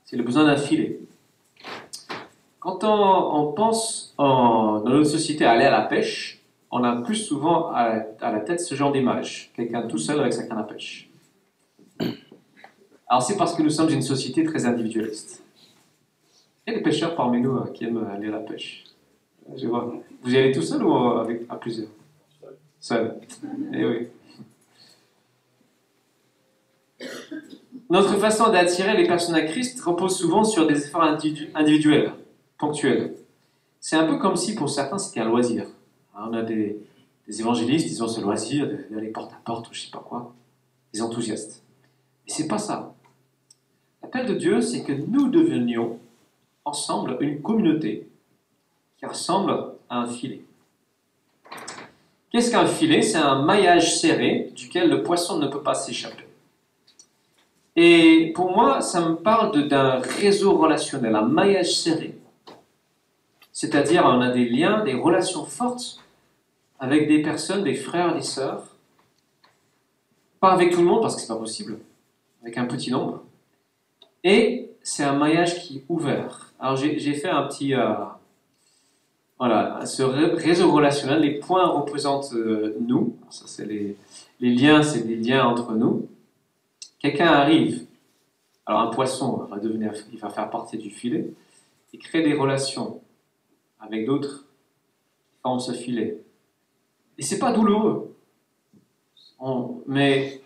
c'est 0.05 0.17
le 0.17 0.23
besoin 0.23 0.45
d'un 0.45 0.57
filet. 0.57 0.99
Quand 2.67 2.83
on, 2.83 3.53
pense 3.53 4.13
dans 4.17 4.83
notre 4.83 5.09
société 5.09 5.45
à 5.45 5.51
aller 5.51 5.63
à 5.63 5.71
la 5.71 5.83
pêche, 5.83 6.43
on 6.69 6.83
a 6.83 7.01
plus 7.01 7.15
souvent 7.15 7.71
à, 7.71 8.03
la 8.19 8.39
tête 8.41 8.59
ce 8.59 8.75
genre 8.75 8.91
d'image, 8.91 9.53
quelqu'un 9.55 9.83
tout 9.83 9.97
seul 9.97 10.19
avec 10.19 10.33
sa 10.33 10.43
canne 10.43 10.57
à 10.57 10.63
pêche. 10.63 11.09
Alors 13.07 13.23
c'est 13.23 13.37
parce 13.37 13.55
que 13.55 13.61
nous 13.61 13.69
sommes 13.69 13.89
une 13.89 14.01
société 14.01 14.43
très 14.43 14.65
individualiste. 14.65 15.41
Il 16.65 16.73
y 16.73 16.75
a 16.75 16.79
des 16.79 16.83
pêcheurs 16.83 17.15
parmi 17.15 17.39
nous 17.39 17.55
euh, 17.55 17.71
qui 17.73 17.85
aiment 17.85 18.05
aller 18.13 18.27
à 18.27 18.31
la 18.31 18.39
pêche. 18.39 18.83
Je 19.55 19.65
vois. 19.65 19.93
Vous 20.21 20.33
y 20.33 20.37
allez 20.37 20.51
tout 20.51 20.61
seul 20.61 20.83
ou 20.83 20.93
avec, 20.93 21.43
à 21.47 21.55
plusieurs? 21.55 21.87
Seul. 22.81 23.15
Eh 23.71 23.85
oui. 23.85 24.07
Notre 27.89 28.17
façon 28.17 28.51
d'attirer 28.51 28.97
les 28.97 29.07
personnes 29.07 29.35
à 29.35 29.43
Christ 29.43 29.79
repose 29.79 30.17
souvent 30.17 30.43
sur 30.43 30.67
des 30.67 30.85
efforts 30.85 31.03
individuels, 31.55 32.11
ponctuels. 32.57 33.15
C'est 33.79 33.95
un 33.95 34.05
peu 34.05 34.17
comme 34.17 34.35
si 34.35 34.55
pour 34.55 34.69
certains 34.69 34.97
c'était 34.97 35.19
un 35.19 35.25
loisir. 35.25 35.65
on 36.15 36.33
a 36.33 36.41
des, 36.41 36.79
évangélistes, 37.27 37.87
ils 37.89 38.03
ont 38.03 38.07
ce 38.07 38.21
loisir 38.21 38.69
d'aller 38.89 39.09
porte 39.09 39.33
à 39.33 39.37
porte 39.43 39.69
ou 39.69 39.73
je 39.73 39.81
sais 39.81 39.91
pas 39.91 40.03
quoi, 40.05 40.33
des 40.93 41.01
enthousiastes. 41.01 41.63
Mais 42.25 42.33
c'est 42.33 42.47
pas 42.47 42.57
ça. 42.57 42.93
L'appel 44.01 44.25
de 44.25 44.33
Dieu, 44.33 44.61
c'est 44.61 44.83
que 44.83 44.93
nous 44.93 45.29
devenions 45.29 45.99
ensemble 46.65 47.17
une 47.21 47.41
communauté 47.41 48.07
qui 48.97 49.05
ressemble 49.05 49.73
à 49.89 49.99
un 49.99 50.07
filet. 50.07 50.41
Qu'est-ce 52.31 52.51
qu'un 52.51 52.65
filet? 52.65 53.01
C'est 53.01 53.17
un 53.17 53.41
maillage 53.43 53.99
serré 53.99 54.51
duquel 54.55 54.89
le 54.89 55.03
poisson 55.03 55.39
ne 55.39 55.47
peut 55.47 55.63
pas 55.63 55.75
s'échapper. 55.75 56.27
Et 57.75 58.31
pour 58.35 58.51
moi, 58.51 58.81
ça 58.81 59.07
me 59.07 59.15
parle 59.15 59.67
d'un 59.67 59.99
réseau 59.99 60.57
relationnel, 60.57 61.15
un 61.15 61.21
maillage 61.21 61.75
serré. 61.75 62.16
C'est-à-dire, 63.59 64.03
on 64.05 64.21
a 64.21 64.29
des 64.29 64.47
liens, 64.47 64.83
des 64.83 64.93
relations 64.93 65.43
fortes 65.43 65.99
avec 66.77 67.07
des 67.07 67.23
personnes, 67.23 67.63
des 67.63 67.73
frères, 67.73 68.13
des 68.13 68.21
sœurs. 68.21 68.75
Pas 70.39 70.51
avec 70.51 70.73
tout 70.73 70.81
le 70.81 70.85
monde, 70.85 71.01
parce 71.01 71.15
que 71.15 71.21
c'est 71.21 71.27
pas 71.27 71.39
possible, 71.39 71.79
avec 72.43 72.55
un 72.59 72.65
petit 72.65 72.91
nombre. 72.91 73.23
Et 74.23 74.69
c'est 74.83 75.03
un 75.03 75.15
maillage 75.15 75.59
qui 75.63 75.77
est 75.77 75.83
ouvert. 75.89 76.53
Alors 76.59 76.75
j'ai 76.75 77.15
fait 77.15 77.29
un 77.29 77.47
petit... 77.47 77.73
Euh, 77.73 77.95
voilà, 79.39 79.83
ce 79.87 80.03
réseau 80.03 80.71
relationnel, 80.71 81.21
les 81.21 81.39
points 81.39 81.67
représentent 81.67 82.33
euh, 82.33 82.77
nous. 82.79 83.17
Ça, 83.31 83.45
c'est 83.47 83.65
les, 83.65 83.97
liens, 84.39 84.83
c'est 84.83 85.01
des 85.01 85.15
liens 85.15 85.47
entre 85.47 85.73
nous. 85.73 86.07
Quelqu'un 86.99 87.25
arrive, 87.25 87.87
alors 88.67 88.81
un 88.81 88.91
poisson 88.91 89.47
va 89.49 89.57
devenir, 89.57 89.93
il 90.13 90.19
va 90.19 90.29
faire 90.29 90.47
partie 90.51 90.77
du 90.77 90.91
filet, 90.91 91.33
et 91.91 91.97
crée 91.97 92.21
des 92.21 92.35
relations 92.35 93.01
avec 93.79 94.05
d'autres 94.05 94.45
qui 95.31 95.37
forment 95.41 95.59
ce 95.59 95.73
filet. 95.73 96.23
Et 97.17 97.23
c'est 97.23 97.39
pas 97.39 97.51
douloureux. 97.51 98.15
mais 99.87 100.41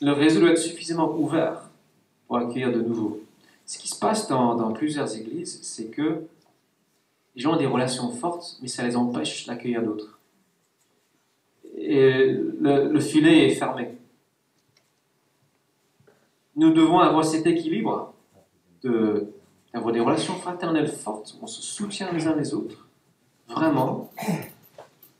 le 0.00 0.12
réseau 0.12 0.40
doit 0.40 0.50
être 0.50 0.58
suffisamment 0.58 1.14
ouvert 1.16 1.70
pour 2.26 2.36
accueillir 2.36 2.72
de 2.72 2.80
nouveau. 2.80 3.20
Ce 3.64 3.78
qui 3.78 3.88
se 3.88 3.98
passe 3.98 4.28
dans, 4.28 4.72
plusieurs 4.72 5.16
églises, 5.16 5.60
c'est 5.62 5.90
que 5.90 6.22
les 7.34 7.42
gens 7.42 7.54
ont 7.54 7.58
des 7.58 7.66
relations 7.66 8.10
fortes, 8.10 8.58
mais 8.62 8.68
ça 8.68 8.84
les 8.86 8.96
empêche 8.96 9.46
d'accueillir 9.46 9.82
d'autres. 9.82 10.18
Et 11.76 12.32
le, 12.60 13.00
filet 13.00 13.48
est 13.48 13.54
fermé. 13.54 13.90
Nous 16.54 16.72
devons 16.72 17.00
avoir 17.00 17.24
cet 17.24 17.46
équilibre 17.46 18.14
d'avoir 19.76 19.92
des 19.92 20.00
relations 20.00 20.32
fraternelles 20.36 20.88
fortes, 20.88 21.36
on 21.42 21.46
se 21.46 21.60
soutient 21.60 22.10
les 22.10 22.26
uns 22.26 22.34
les 22.34 22.54
autres, 22.54 22.88
vraiment, 23.46 24.10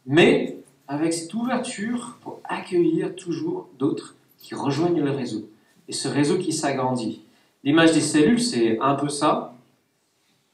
mais 0.07 0.57
avec 0.89 1.13
cette 1.13 1.35
ouverture 1.35 2.17
pour 2.23 2.41
accueillir 2.45 3.15
toujours 3.15 3.69
d'autres 3.79 4.15
qui 4.39 4.55
rejoignent 4.55 5.03
le 5.03 5.11
réseau. 5.11 5.47
Et 5.89 5.93
ce 5.93 6.09
réseau 6.09 6.39
qui 6.39 6.55
s'agrandit. 6.55 7.21
L'image 7.65 7.93
des 7.93 8.01
cellules, 8.01 8.41
c'est 8.41 8.79
un 8.81 8.95
peu 8.95 9.11
ça. 9.11 9.55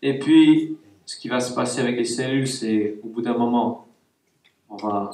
Et 0.02 0.18
puis, 0.18 0.76
ce 1.06 1.16
qui 1.16 1.28
va 1.28 1.38
se 1.38 1.54
passer 1.54 1.80
avec 1.80 1.96
les 1.96 2.04
cellules, 2.04 2.48
c'est 2.48 2.98
au 3.04 3.06
bout 3.06 3.22
d'un 3.22 3.38
moment, 3.38 3.86
on 4.68 4.78
va 4.78 5.12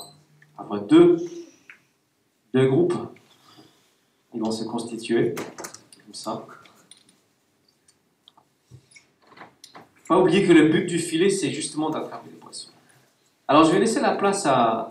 avoir 0.56 0.80
deux, 0.80 1.18
deux 2.54 2.66
groupes. 2.66 2.96
Ils 4.32 4.40
vont 4.40 4.50
se 4.50 4.64
constituer, 4.64 5.34
comme 5.34 6.14
ça. 6.14 6.46
Pas 10.08 10.18
oublier 10.18 10.46
que 10.46 10.52
le 10.52 10.68
but 10.68 10.86
du 10.86 10.98
filet, 10.98 11.28
c'est 11.28 11.50
justement 11.50 11.90
d'attraper 11.90 12.30
les 12.30 12.36
poissons. 12.36 12.70
Alors, 13.46 13.64
je 13.64 13.72
vais 13.72 13.78
laisser 13.78 14.00
la 14.00 14.14
place 14.14 14.46
à, 14.46 14.88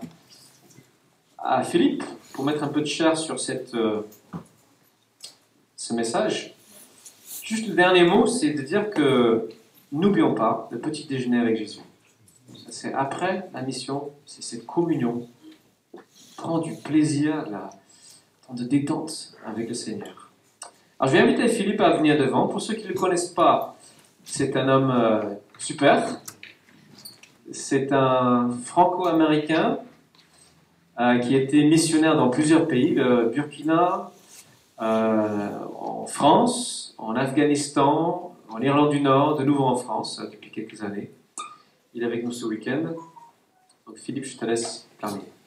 à 1.38 1.64
Philippe 1.64 2.04
pour 2.32 2.44
mettre 2.44 2.62
un 2.62 2.68
peu 2.68 2.80
de 2.80 2.86
chair 2.86 3.18
sur 3.18 3.40
cette, 3.40 3.74
euh, 3.74 4.02
ce 5.76 5.92
message. 5.92 6.54
Juste 7.42 7.66
le 7.66 7.74
dernier 7.74 8.04
mot, 8.04 8.28
c'est 8.28 8.50
de 8.50 8.62
dire 8.62 8.90
que 8.90 9.48
n'oublions 9.90 10.34
pas 10.34 10.68
le 10.70 10.78
petit 10.78 11.04
déjeuner 11.06 11.40
avec 11.40 11.56
Jésus. 11.56 11.80
C'est 12.68 12.92
après 12.92 13.48
la 13.52 13.62
mission, 13.62 14.10
c'est 14.24 14.42
cette 14.42 14.66
communion. 14.66 15.26
Prends 16.36 16.58
du 16.58 16.76
plaisir, 16.76 17.44
la 17.50 17.70
temps 18.46 18.54
de 18.54 18.64
détente 18.64 19.32
avec 19.44 19.68
le 19.68 19.74
Seigneur. 19.74 20.30
Alors 21.00 21.12
je 21.12 21.18
vais 21.18 21.24
inviter 21.24 21.48
Philippe 21.48 21.80
à 21.80 21.96
venir 21.96 22.18
devant. 22.18 22.46
Pour 22.46 22.60
ceux 22.60 22.74
qui 22.74 22.84
ne 22.84 22.88
le 22.88 22.94
connaissent 22.94 23.30
pas, 23.30 23.76
c'est 24.28 24.56
un 24.56 24.68
homme 24.68 24.90
euh, 24.90 25.34
super. 25.58 26.20
C'est 27.50 27.92
un 27.92 28.50
franco-américain 28.64 29.78
euh, 31.00 31.18
qui 31.18 31.34
a 31.34 31.38
été 31.38 31.64
missionnaire 31.64 32.14
dans 32.14 32.28
plusieurs 32.28 32.68
pays, 32.68 32.94
le 32.94 33.30
Burkina, 33.34 34.12
euh, 34.82 35.48
en 35.80 36.06
France, 36.06 36.94
en 36.98 37.16
Afghanistan, 37.16 38.36
en 38.50 38.60
Irlande 38.60 38.90
du 38.90 39.00
Nord, 39.00 39.38
de 39.38 39.44
nouveau 39.44 39.64
en 39.64 39.76
France 39.76 40.20
depuis 40.30 40.50
quelques 40.50 40.82
années. 40.82 41.10
Il 41.94 42.02
est 42.02 42.06
avec 42.06 42.22
nous 42.22 42.32
ce 42.32 42.44
week-end. 42.44 42.92
Donc 43.86 43.96
Philippe, 43.96 44.24
je 44.24 44.36
te 44.36 44.44
laisse 44.44 44.86
terminer. 45.00 45.37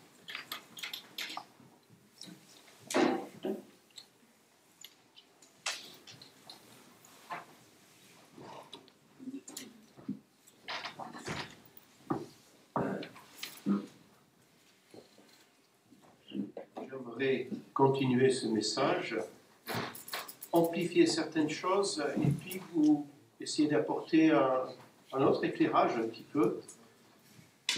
Ce 18.42 18.48
message, 18.48 19.18
amplifier 20.52 21.06
certaines 21.06 21.50
choses 21.50 22.04
et 22.18 22.30
puis 22.30 22.60
vous 22.74 23.06
essayer 23.40 23.68
d'apporter 23.68 24.32
un, 24.32 25.22
autre 25.22 25.44
éclairage 25.44 25.92
un 25.98 26.08
petit 26.08 26.26
peu. 26.34 26.60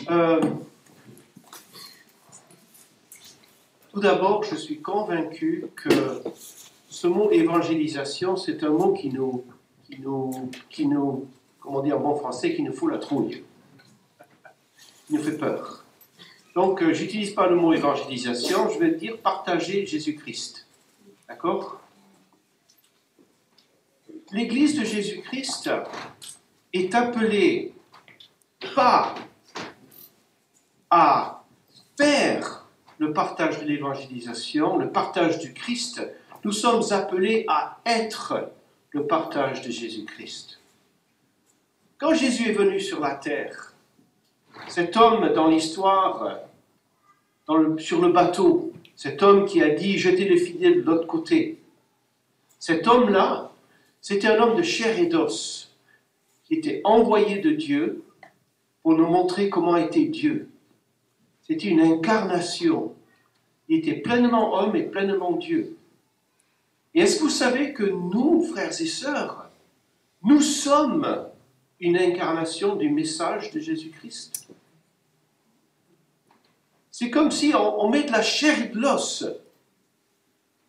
Euh, 0.10 0.42
tout 3.92 4.00
d'abord, 4.00 4.44
je 4.44 4.56
suis 4.56 4.80
convaincu 4.82 5.66
que 5.76 6.24
ce 6.90 7.08
mot 7.08 7.30
évangélisation, 7.32 8.38
c'est 8.38 8.64
un 8.64 8.70
mot 8.70 8.94
qui 8.94 9.10
nous, 9.10 9.44
qui 9.86 10.00
nous, 10.00 10.50
qui 10.70 10.88
nous, 10.88 11.28
comment 11.60 11.82
dire 11.82 11.98
en 11.98 12.02
bon 12.02 12.16
français, 12.16 12.56
qui 12.56 12.64
nous 12.64 12.74
fout 12.74 12.92
la 12.92 13.00
trouille, 13.00 13.44
qui 15.08 15.14
nous 15.16 15.22
fait 15.22 15.38
peur. 15.38 15.83
Donc, 16.56 16.84
euh, 16.84 16.94
j'utilise 16.94 17.32
pas 17.32 17.48
le 17.48 17.56
mot 17.56 17.74
évangélisation, 17.74 18.70
je 18.70 18.80
vais 18.80 18.92
dire 18.92 19.18
partager 19.18 19.86
Jésus-Christ. 19.86 20.68
D'accord? 21.28 21.80
L'Église 24.32 24.80
de 24.80 24.86
Jésus-Christ 24.86 25.70
est 26.74 26.94
appelée 26.96 27.74
pas 28.76 29.16
à 30.90 31.44
faire 31.98 32.68
le 32.98 33.14
partage 33.14 33.60
de 33.60 33.66
l'évangélisation, 33.66 34.78
le 34.78 34.92
partage 34.92 35.40
du 35.40 35.54
Christ, 35.54 36.02
nous 36.44 36.52
sommes 36.52 36.84
appelés 36.92 37.46
à 37.48 37.80
être 37.86 38.52
le 38.92 39.08
partage 39.08 39.62
de 39.62 39.72
Jésus-Christ. 39.72 40.60
Quand 41.98 42.14
Jésus 42.14 42.50
est 42.50 42.54
venu 42.54 42.80
sur 42.80 43.00
la 43.00 43.16
terre, 43.16 43.73
cet 44.68 44.98
homme 44.98 45.34
dans 45.34 45.48
l'histoire, 45.48 46.40
sur 47.78 48.02
le 48.02 48.12
bateau, 48.12 48.72
cet 48.96 49.22
homme 49.22 49.46
qui 49.46 49.62
a 49.62 49.70
dit 49.70 49.98
jetez 49.98 50.28
les 50.28 50.38
filets 50.38 50.76
de 50.76 50.82
l'autre 50.82 51.08
côté, 51.08 51.60
cet 52.60 52.88
homme-là, 52.88 53.52
c'était 54.00 54.28
un 54.28 54.42
homme 54.42 54.56
de 54.56 54.64
chair 54.64 54.98
et 54.98 55.08
d'os, 55.08 55.76
qui 56.46 56.56
était 56.56 56.82
envoyé 56.84 57.40
de 57.40 57.52
Dieu 57.52 58.04
pour 58.82 58.96
nous 58.98 59.08
montrer 59.08 59.50
comment 59.50 59.76
était 59.76 60.06
Dieu. 60.06 60.50
C'était 61.42 61.68
une 61.68 61.82
incarnation. 61.82 62.94
Il 63.68 63.80
était 63.80 64.02
pleinement 64.02 64.56
homme 64.56 64.76
et 64.76 64.84
pleinement 64.84 65.34
Dieu. 65.34 65.78
Et 66.94 67.02
est-ce 67.02 67.18
que 67.18 67.24
vous 67.24 67.30
savez 67.30 67.74
que 67.74 67.84
nous, 67.84 68.44
frères 68.44 68.80
et 68.80 68.86
sœurs, 68.86 69.50
nous 70.24 70.42
sommes 70.42 71.26
une 71.84 71.98
incarnation 71.98 72.76
du 72.76 72.90
message 72.90 73.52
de 73.52 73.60
Jésus-Christ 73.60 74.44
c'est 76.94 77.10
comme 77.10 77.32
si 77.32 77.54
on, 77.56 77.90
met 77.90 78.04
de 78.04 78.12
la 78.12 78.22
chair 78.22 78.62
et 78.62 78.68
de 78.70 78.78
l'os. 78.78 79.26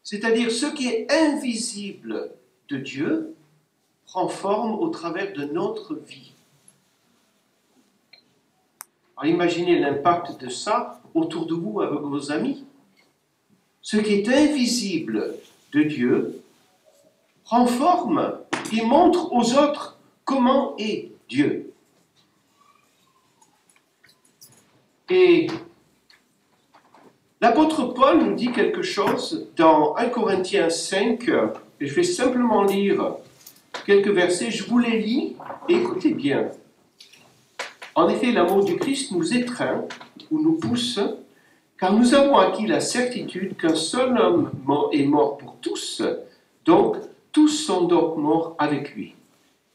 C'est-à-dire 0.03 0.51
ce 0.51 0.65
qui 0.65 0.89
est 0.89 1.07
invisible 1.13 2.31
de 2.71 2.79
Dieu 2.79 3.37
prend 4.07 4.29
forme 4.29 4.73
au 4.73 4.89
travers 4.89 5.35
de 5.35 5.45
notre 5.45 5.95
vie. 5.95 6.33
Imaginez 9.23 9.79
l'impact 9.79 10.41
de 10.41 10.49
ça 10.49 11.03
autour 11.13 11.45
de 11.45 11.55
vous 11.55 11.83
avec 11.83 12.01
vos 12.01 12.33
amis. 12.33 12.65
Ce 13.83 13.99
qui 13.99 14.15
est 14.15 14.29
invisible 14.29 15.35
de 15.75 15.83
Dieu 15.83 16.43
prend 17.45 17.67
forme 17.67 18.39
et 18.73 18.83
montre 18.83 19.31
aux 19.31 19.53
autres 19.59 19.94
comment 20.25 20.75
est 20.79 21.13
Dieu? 21.29 21.73
Et 25.09 25.49
L'apôtre 27.45 27.93
Paul 27.93 28.25
nous 28.25 28.35
dit 28.35 28.53
quelque 28.53 28.81
chose 28.81 29.49
dans 29.55 29.95
1 29.97 30.09
Corinthiens 30.09 30.71
5, 30.71 31.29
et 31.79 31.87
je 31.87 31.95
vais 31.95 32.03
simplement 32.03 32.63
lire 32.63 33.17
quelques 33.85 34.09
versets, 34.09 34.51
je 34.51 34.65
vous 34.65 34.79
les 34.79 34.99
lis, 34.99 35.37
écoutez 35.69 36.15
bien. 36.15 36.49
En 37.95 38.09
effet, 38.09 38.33
l'amour 38.33 38.65
du 38.65 38.77
Christ 38.77 39.13
nous 39.13 39.37
étreint 39.37 39.85
ou 40.31 40.41
nous 40.41 40.55
pousse, 40.55 40.99
car 41.79 41.93
nous 41.93 42.15
avons 42.15 42.39
acquis 42.39 42.67
la 42.67 42.81
certitude 42.81 43.59
qu'un 43.59 43.75
seul 43.75 44.17
homme 44.17 44.51
est 44.93 45.05
mort 45.05 45.37
pour 45.37 45.57
tous, 45.61 46.03
donc 46.65 46.97
tous 47.31 47.49
sont 47.49 47.83
donc 47.83 48.17
morts 48.17 48.57
avec 48.59 48.95
lui. 48.95 49.15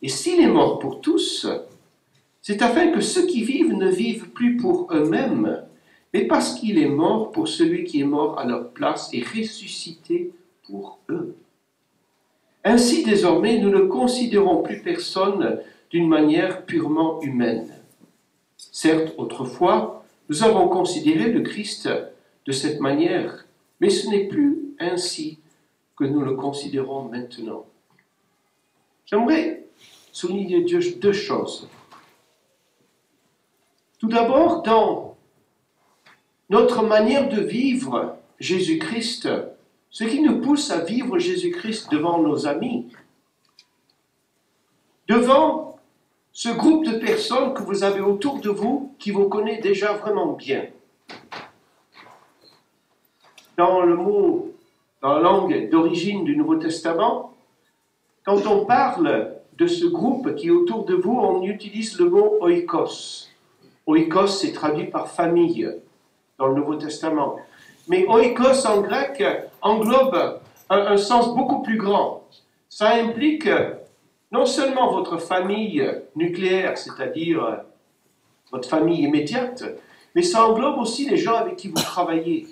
Et 0.02 0.10
s'il 0.10 0.40
est 0.40 0.48
mort 0.48 0.80
pour 0.80 1.02
tous, 1.02 1.48
c'est 2.42 2.62
afin 2.62 2.92
que 2.92 3.02
ceux 3.02 3.26
qui 3.26 3.44
vivent 3.44 3.74
ne 3.74 3.90
vivent 3.90 4.30
plus 4.30 4.58
pour 4.58 4.88
eux-mêmes, 4.94 5.64
mais 6.14 6.26
parce 6.26 6.54
qu'il 6.54 6.78
est 6.78 6.88
mort 6.88 7.32
pour 7.32 7.48
celui 7.48 7.84
qui 7.84 8.02
est 8.02 8.06
mort 8.06 8.40
à 8.40 8.46
leur 8.46 8.72
place 8.72 9.10
et 9.14 9.22
ressuscité 9.22 10.32
pour 10.64 11.00
eux. 11.10 11.36
Ainsi 12.64 13.04
désormais, 13.04 13.60
nous 13.60 13.70
ne 13.70 13.82
considérons 13.82 14.64
plus 14.64 14.82
personne 14.82 15.60
d'une 15.90 16.08
manière 16.08 16.66
purement 16.66 17.22
humaine. 17.22 17.74
Certes, 18.58 19.14
autrefois, 19.18 20.06
nous 20.30 20.44
avons 20.44 20.68
considéré 20.68 21.32
le 21.32 21.42
Christ 21.42 21.90
de 22.46 22.52
cette 22.52 22.80
manière, 22.80 23.46
mais 23.80 23.90
ce 23.90 24.10
n'est 24.10 24.28
plus 24.28 24.76
ainsi 24.80 25.40
que 25.98 26.04
nous 26.04 26.22
le 26.22 26.36
considérons 26.36 27.04
maintenant. 27.04 27.66
J'aimerais 29.06 29.66
souligner 30.20 30.66
deux 30.66 31.14
choses. 31.14 31.70
Tout 34.00 34.10
d'abord, 34.10 34.64
dans 34.64 35.16
notre 36.50 36.84
manière 36.84 37.30
de 37.30 37.42
vivre 37.42 38.18
Jésus-Christ, 38.38 39.30
ce 39.90 40.04
qui 40.04 40.22
nous 40.22 40.42
pousse 40.42 40.72
à 40.72 40.82
vivre 40.82 41.18
Jésus-Christ 41.20 41.90
devant 41.92 42.22
nos 42.22 42.48
amis, 42.48 42.88
devant 45.08 45.80
ce 46.34 46.50
groupe 46.50 46.86
de 46.86 46.98
personnes 46.98 47.54
que 47.54 47.64
vous 47.64 47.84
avez 47.86 48.02
autour 48.02 48.42
de 48.42 48.50
vous 48.50 48.94
qui 49.00 49.12
vous 49.12 49.30
connaît 49.30 49.62
déjà 49.62 49.94
vraiment 49.94 50.34
bien. 50.34 50.68
Dans 53.58 53.82
le 53.82 53.96
mot, 53.96 54.54
dans 55.02 55.14
la 55.14 55.22
langue 55.22 55.70
d'origine 55.70 56.26
du 56.26 56.36
Nouveau 56.36 56.56
Testament, 56.56 57.34
quand 58.26 58.46
on 58.48 58.66
parle 58.66 59.39
de 59.60 59.68
ce 59.68 59.86
groupe 59.86 60.36
qui 60.36 60.48
est 60.48 60.52
autour 60.52 60.86
de 60.86 60.96
vous, 60.96 61.20
on 61.20 61.44
utilise 61.44 62.00
le 62.00 62.10
mot 62.10 62.38
oikos. 62.40 63.28
Oikos, 63.86 64.28
c'est 64.28 64.54
traduit 64.54 64.86
par 64.86 65.10
famille 65.10 65.70
dans 66.38 66.48
le 66.48 66.56
Nouveau 66.56 66.76
Testament. 66.76 67.38
Mais 67.90 68.06
oikos 68.08 68.66
en 68.66 68.82
grec 68.82 69.22
englobe 69.62 70.40
un, 70.70 70.98
sens 70.98 71.36
beaucoup 71.36 71.62
plus 71.62 71.78
grand. 71.78 72.24
Ça 72.70 72.92
implique 72.92 73.50
non 74.32 74.46
seulement 74.46 74.92
votre 74.92 75.18
famille 75.18 75.86
nucléaire, 76.16 76.78
c'est-à-dire 76.78 77.64
votre 78.52 78.70
famille 78.70 79.02
immédiate, 79.02 79.64
mais 80.16 80.22
ça 80.22 80.48
englobe 80.48 80.78
aussi 80.78 81.10
les 81.10 81.18
gens 81.18 81.36
avec 81.36 81.58
qui 81.58 81.68
vous 81.68 81.76
travaillez. 81.76 82.48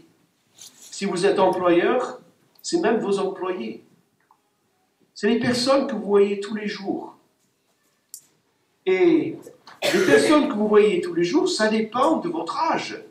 Si 0.55 1.05
vous 1.05 1.25
êtes 1.25 1.39
employeur, 1.39 2.19
c'est 2.61 2.81
même 2.81 2.97
vos 2.97 3.19
employés. 3.19 3.83
C'est 5.19 5.29
les 5.29 5.39
personnes 5.39 5.87
que 5.87 5.95
vous 5.95 6.05
voyez 6.05 6.39
tous 6.39 6.53
les 6.53 6.67
jours. 6.67 7.15
Et 8.85 9.35
les 9.91 10.05
personnes 10.05 10.47
que 10.47 10.53
vous 10.53 10.67
voyez 10.67 11.01
tous 11.01 11.15
les 11.15 11.23
jours, 11.23 11.49
ça 11.49 11.69
dépend 11.69 12.17
de 12.17 12.29
votre 12.29 12.55
âge. 12.55 13.03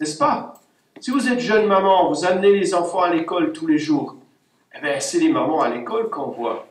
N'est-ce 0.00 0.18
pas? 0.18 0.54
Si 0.98 1.12
vous 1.12 1.28
êtes 1.28 1.38
jeune 1.38 1.68
maman, 1.68 2.12
vous 2.12 2.24
amenez 2.24 2.58
les 2.58 2.74
enfants 2.74 3.02
à 3.02 3.14
l'école 3.14 3.52
tous 3.52 3.68
les 3.68 3.78
jours, 3.78 4.16
eh 4.76 4.80
bien, 4.80 4.98
c'est 4.98 5.20
les 5.20 5.28
mamans 5.28 5.62
à 5.62 5.68
l'école 5.68 6.10
qu'on 6.10 6.30
voit. 6.30 6.66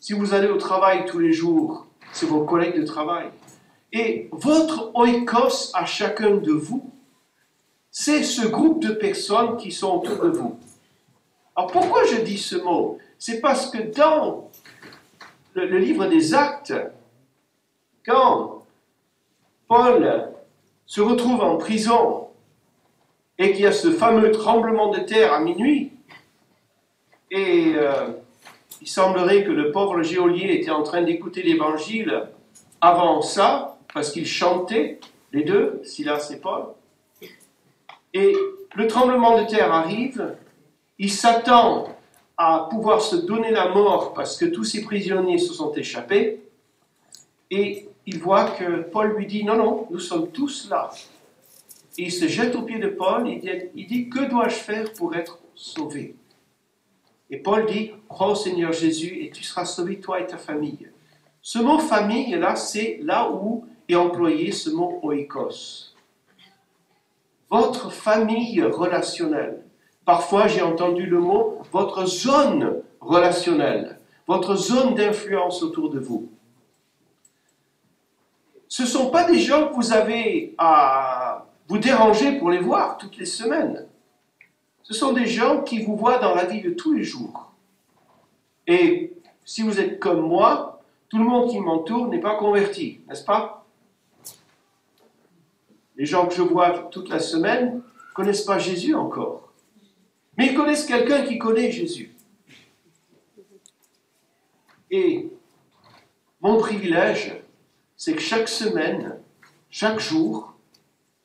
Si 0.00 0.12
vous 0.12 0.34
allez 0.34 0.48
au 0.48 0.58
travail 0.58 1.04
tous 1.04 1.20
les 1.20 1.32
jours, 1.32 1.86
c'est 2.12 2.26
vos 2.26 2.44
collègues 2.44 2.80
de 2.80 2.84
travail. 2.84 3.30
Et 3.92 4.28
votre 4.32 4.90
oikos 4.96 5.70
à 5.74 5.86
chacun 5.86 6.34
de 6.34 6.50
vous, 6.50 6.90
c'est 7.92 8.24
ce 8.24 8.44
groupe 8.48 8.82
de 8.82 8.90
personnes 8.90 9.56
qui 9.56 9.70
sont 9.70 10.00
autour 10.00 10.24
de 10.24 10.30
vous. 10.30 10.58
Alors 11.54 11.70
pourquoi 11.70 12.04
je 12.04 12.16
dis 12.22 12.38
ce 12.38 12.56
mot? 12.56 12.98
C'est 13.18 13.40
parce 13.40 13.70
que 13.70 13.78
dans 13.94 14.50
le, 15.54 15.78
livre 15.78 16.06
des 16.06 16.34
actes, 16.34 16.74
quand 18.06 18.64
Paul 19.68 20.30
se 20.86 21.00
retrouve 21.00 21.42
en 21.42 21.56
prison 21.56 22.28
et 23.38 23.52
qu'il 23.52 23.62
y 23.62 23.66
a 23.66 23.72
ce 23.72 23.90
fameux 23.90 24.30
tremblement 24.30 24.90
de 24.90 25.00
terre 25.00 25.32
à 25.32 25.40
minuit, 25.40 25.92
et 27.30 27.72
euh, 27.76 28.08
il 28.80 28.88
semblerait 28.88 29.44
que 29.44 29.50
le 29.50 29.72
pauvre 29.72 30.02
geôlier 30.02 30.54
était 30.54 30.70
en 30.70 30.82
train 30.82 31.02
d'écouter 31.02 31.42
l'évangile 31.42 32.28
avant 32.80 33.22
ça, 33.22 33.78
parce 33.94 34.10
qu'il 34.10 34.26
chantait, 34.26 35.00
les 35.32 35.44
deux, 35.44 35.80
Silas 35.84 36.30
et 36.32 36.40
Paul. 36.40 36.66
Et 38.12 38.34
le 38.74 38.86
tremblement 38.86 39.40
de 39.40 39.46
terre 39.46 39.72
arrive, 39.72 40.34
il 41.02 41.10
s'attend 41.10 41.88
à 42.36 42.68
pouvoir 42.70 43.02
se 43.02 43.16
donner 43.16 43.50
la 43.50 43.70
mort 43.70 44.14
parce 44.14 44.36
que 44.36 44.44
tous 44.44 44.62
ses 44.62 44.82
prisonniers 44.84 45.38
se 45.38 45.52
sont 45.52 45.72
échappés. 45.72 46.40
Et 47.50 47.88
il 48.06 48.20
voit 48.20 48.50
que 48.50 48.82
Paul 48.82 49.16
lui 49.16 49.26
dit, 49.26 49.42
non, 49.42 49.56
non, 49.56 49.88
nous 49.90 49.98
sommes 49.98 50.30
tous 50.30 50.68
là. 50.70 50.90
Et 51.98 52.04
il 52.04 52.12
se 52.12 52.28
jette 52.28 52.54
aux 52.54 52.62
pieds 52.62 52.78
de 52.78 52.86
Paul 52.86 53.28
et 53.28 53.70
il 53.74 53.86
dit, 53.88 54.08
que 54.08 54.30
dois-je 54.30 54.54
faire 54.54 54.92
pour 54.92 55.16
être 55.16 55.40
sauvé? 55.56 56.14
Et 57.30 57.38
Paul 57.38 57.66
dit, 57.66 57.90
crois 58.08 58.30
au 58.30 58.36
Seigneur 58.36 58.72
Jésus 58.72 59.24
et 59.24 59.30
tu 59.30 59.42
seras 59.42 59.64
sauvé, 59.64 59.98
toi 59.98 60.20
et 60.20 60.26
ta 60.28 60.38
famille. 60.38 60.88
Ce 61.40 61.58
mot 61.58 61.80
famille, 61.80 62.30
là, 62.36 62.54
c'est 62.54 63.00
là 63.02 63.28
où 63.28 63.66
est 63.88 63.96
employé 63.96 64.52
ce 64.52 64.70
mot 64.70 65.00
oikos. 65.02 65.96
Votre 67.50 67.90
famille 67.90 68.62
relationnelle. 68.62 69.64
Parfois, 70.04 70.48
j'ai 70.48 70.62
entendu 70.62 71.06
le 71.06 71.20
mot 71.20 71.62
votre 71.70 72.06
zone 72.06 72.82
relationnelle, 73.00 74.00
votre 74.26 74.56
zone 74.56 74.94
d'influence 74.94 75.62
autour 75.62 75.90
de 75.90 76.00
vous. 76.00 76.30
Ce 78.68 78.82
ne 78.82 78.88
sont 78.88 79.10
pas 79.10 79.24
des 79.24 79.38
gens 79.38 79.68
que 79.68 79.74
vous 79.74 79.92
avez 79.92 80.54
à 80.58 81.46
vous 81.68 81.78
déranger 81.78 82.38
pour 82.38 82.50
les 82.50 82.58
voir 82.58 82.96
toutes 82.96 83.16
les 83.16 83.26
semaines. 83.26 83.86
Ce 84.82 84.94
sont 84.94 85.12
des 85.12 85.26
gens 85.26 85.62
qui 85.62 85.82
vous 85.82 85.96
voient 85.96 86.18
dans 86.18 86.34
la 86.34 86.46
vie 86.46 86.62
de 86.62 86.70
tous 86.70 86.92
les 86.92 87.04
jours. 87.04 87.52
Et 88.66 89.12
si 89.44 89.62
vous 89.62 89.78
êtes 89.78 90.00
comme 90.00 90.20
moi, 90.20 90.80
tout 91.08 91.18
le 91.18 91.24
monde 91.24 91.50
qui 91.50 91.60
m'entoure 91.60 92.08
n'est 92.08 92.20
pas 92.20 92.36
converti, 92.36 93.00
n'est-ce 93.08 93.24
pas? 93.24 93.64
Les 95.96 96.06
gens 96.06 96.26
que 96.26 96.34
je 96.34 96.42
vois 96.42 96.70
toute 96.90 97.10
la 97.10 97.18
semaine 97.18 97.76
ne 97.76 98.14
connaissent 98.14 98.44
pas 98.44 98.58
Jésus 98.58 98.94
encore. 98.94 99.51
Mais 100.36 100.46
ils 100.46 100.54
connaissent 100.54 100.86
quelqu'un 100.86 101.22
qui 101.24 101.38
connaît 101.38 101.70
Jésus. 101.70 102.14
Et 104.90 105.28
mon 106.40 106.58
privilège, 106.58 107.36
c'est 107.96 108.14
que 108.14 108.20
chaque 108.20 108.48
semaine, 108.48 109.18
chaque 109.70 110.00
jour, 110.00 110.54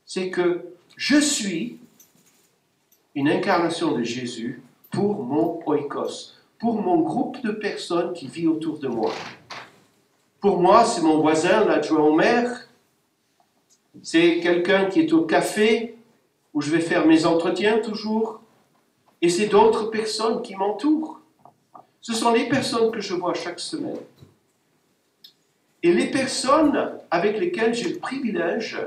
c'est 0.06 0.30
que 0.30 0.66
je 0.96 1.20
suis 1.20 1.80
une 3.16 3.30
incarnation 3.30 3.98
de 3.98 4.04
Jésus 4.04 4.62
pour 4.92 5.24
mon 5.24 5.62
oikos, 5.66 6.34
pour 6.60 6.82
mon 6.82 7.02
groupe 7.02 7.42
de 7.44 7.52
personnes 7.52 8.14
qui 8.14 8.28
vit 8.28 8.48
autour 8.48 8.80
de 8.80 8.88
moi. 8.88 9.12
Pour 10.40 10.62
moi, 10.62 10.86
c'est 10.86 11.02
mon 11.02 11.20
voisin, 11.20 11.66
l'adjoint 11.66 12.04
au 12.04 12.14
maire, 12.14 12.70
c'est 14.04 14.40
quelqu'un 14.40 14.86
qui 14.86 15.02
est 15.02 15.14
au 15.14 15.26
café 15.26 15.96
où 16.54 16.62
je 16.62 16.72
vais 16.72 16.80
faire 16.80 17.06
mes 17.06 17.26
entretiens 17.26 17.80
toujours, 17.80 18.42
et 19.22 19.30
c'est 19.30 19.48
d'autres 19.48 19.86
personnes 19.86 20.42
qui 20.42 20.56
m'entourent. 20.56 21.20
Ce 22.02 22.14
sont 22.14 22.32
les 22.32 22.48
personnes 22.48 22.92
que 22.92 23.02
je 23.02 23.14
vois 23.14 23.34
chaque 23.34 23.60
semaine. 23.60 24.00
Et 25.84 25.92
les 25.92 26.08
personnes 26.08 27.00
avec 27.12 27.40
lesquelles 27.40 27.74
j'ai 27.74 27.90
le 27.90 28.00
privilège 28.00 28.78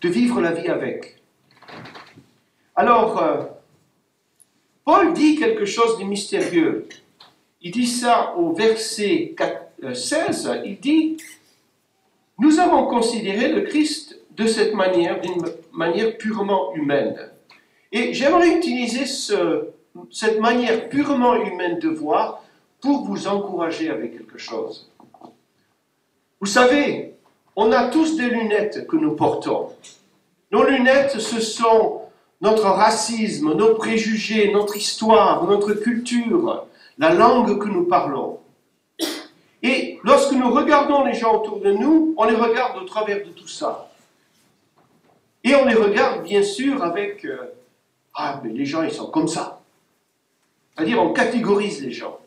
de 0.00 0.08
vivre 0.08 0.40
la 0.40 0.52
vie 0.52 0.68
avec. 0.68 1.16
Alors, 2.76 3.22
euh, 3.22 3.44
Paul 4.84 5.12
dit 5.12 5.36
quelque 5.36 5.64
chose 5.64 5.98
de 5.98 6.04
mystérieux. 6.04 6.88
Il 7.62 7.70
dit 7.70 7.86
ça 7.86 8.34
au 8.36 8.52
verset 8.52 9.34
16. 9.80 10.46
Euh, 10.46 10.62
il 10.64 10.78
dit, 10.78 11.16
nous 12.38 12.58
avons 12.58 12.86
considéré 12.86 13.52
le 13.52 13.62
Christ 13.62 14.18
de 14.36 14.46
cette 14.46 14.74
manière, 14.74 15.20
d'une 15.20 15.44
manière 15.72 16.16
purement 16.18 16.74
humaine. 16.74 17.16
Et 17.94 18.12
j'aimerais 18.12 18.48
utiliser 18.48 19.06
cette 19.06 20.40
manière 20.40 20.88
purement 20.88 21.36
humaine 21.36 21.78
de 21.78 21.88
voir 21.88 22.42
pour 22.80 23.04
vous 23.04 23.28
encourager 23.28 23.88
avec 23.88 24.18
quelque 24.18 24.36
chose. 24.36 24.90
Vous 26.40 26.48
savez, 26.48 27.14
on 27.54 27.70
a 27.70 27.90
tous 27.90 28.16
des 28.16 28.28
lunettes 28.28 28.88
que 28.88 28.96
nous 28.96 29.12
portons. 29.12 29.68
Nos 30.50 30.64
lunettes, 30.64 31.20
ce 31.20 31.40
sont 31.40 32.02
notre 32.40 32.64
racisme, 32.64 33.54
nos 33.54 33.76
préjugés, 33.76 34.50
notre 34.52 34.76
histoire, 34.76 35.44
notre 35.44 35.72
culture, 35.74 36.66
la 36.98 37.14
langue 37.14 37.60
que 37.60 37.68
nous 37.68 37.84
parlons. 37.84 38.40
Et 39.62 40.00
lorsque 40.02 40.32
nous 40.32 40.50
regardons 40.50 41.04
les 41.04 41.14
gens 41.14 41.36
autour 41.36 41.60
de 41.60 41.70
nous, 41.70 42.12
on 42.18 42.24
les 42.24 42.34
regarde 42.34 42.76
au 42.76 42.86
travers 42.86 43.24
de 43.24 43.30
tout 43.30 43.48
ça. 43.48 43.88
Et 45.44 45.54
on 45.54 45.64
les 45.64 45.74
regarde 45.74 46.24
bien 46.24 46.42
sûr 46.42 46.82
avec 46.82 47.24
euh, 47.24 47.36
Ah, 48.14 48.40
mais 48.42 48.50
les 48.50 48.64
gens, 48.64 48.82
ils 48.82 48.92
sont 48.92 49.10
comme 49.10 49.28
ça. 49.28 49.60
C'est-à-dire, 50.74 51.02
on 51.02 51.12
catégorise 51.12 51.82
les 51.82 51.92
gens. 51.92 52.18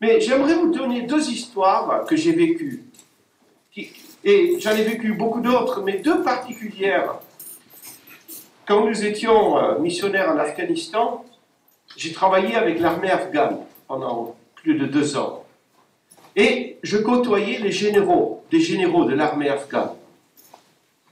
Mais 0.00 0.20
j'aimerais 0.20 0.54
vous 0.54 0.72
donner 0.72 1.02
deux 1.02 1.28
histoires 1.28 2.04
que 2.06 2.16
j'ai 2.16 2.32
vécues. 2.32 2.84
Et 4.24 4.58
j'en 4.60 4.72
ai 4.72 4.82
vécu 4.82 5.14
beaucoup 5.14 5.40
d'autres, 5.40 5.82
mais 5.82 5.98
deux 5.98 6.22
particulières. 6.22 7.14
Quand 8.66 8.86
nous 8.86 9.04
étions 9.04 9.58
euh, 9.58 9.78
missionnaires 9.78 10.30
en 10.30 10.38
Afghanistan, 10.38 11.24
j'ai 11.96 12.12
travaillé 12.12 12.54
avec 12.54 12.78
l'armée 12.78 13.10
afghane 13.10 13.58
pendant 13.88 14.36
plus 14.54 14.74
de 14.74 14.86
deux 14.86 15.16
ans. 15.16 15.44
Et 16.36 16.78
je 16.82 16.98
côtoyais 16.98 17.58
les 17.58 17.72
généraux, 17.72 18.44
des 18.50 18.60
généraux 18.60 19.04
de 19.04 19.14
l'armée 19.14 19.48
afghane. 19.48 19.90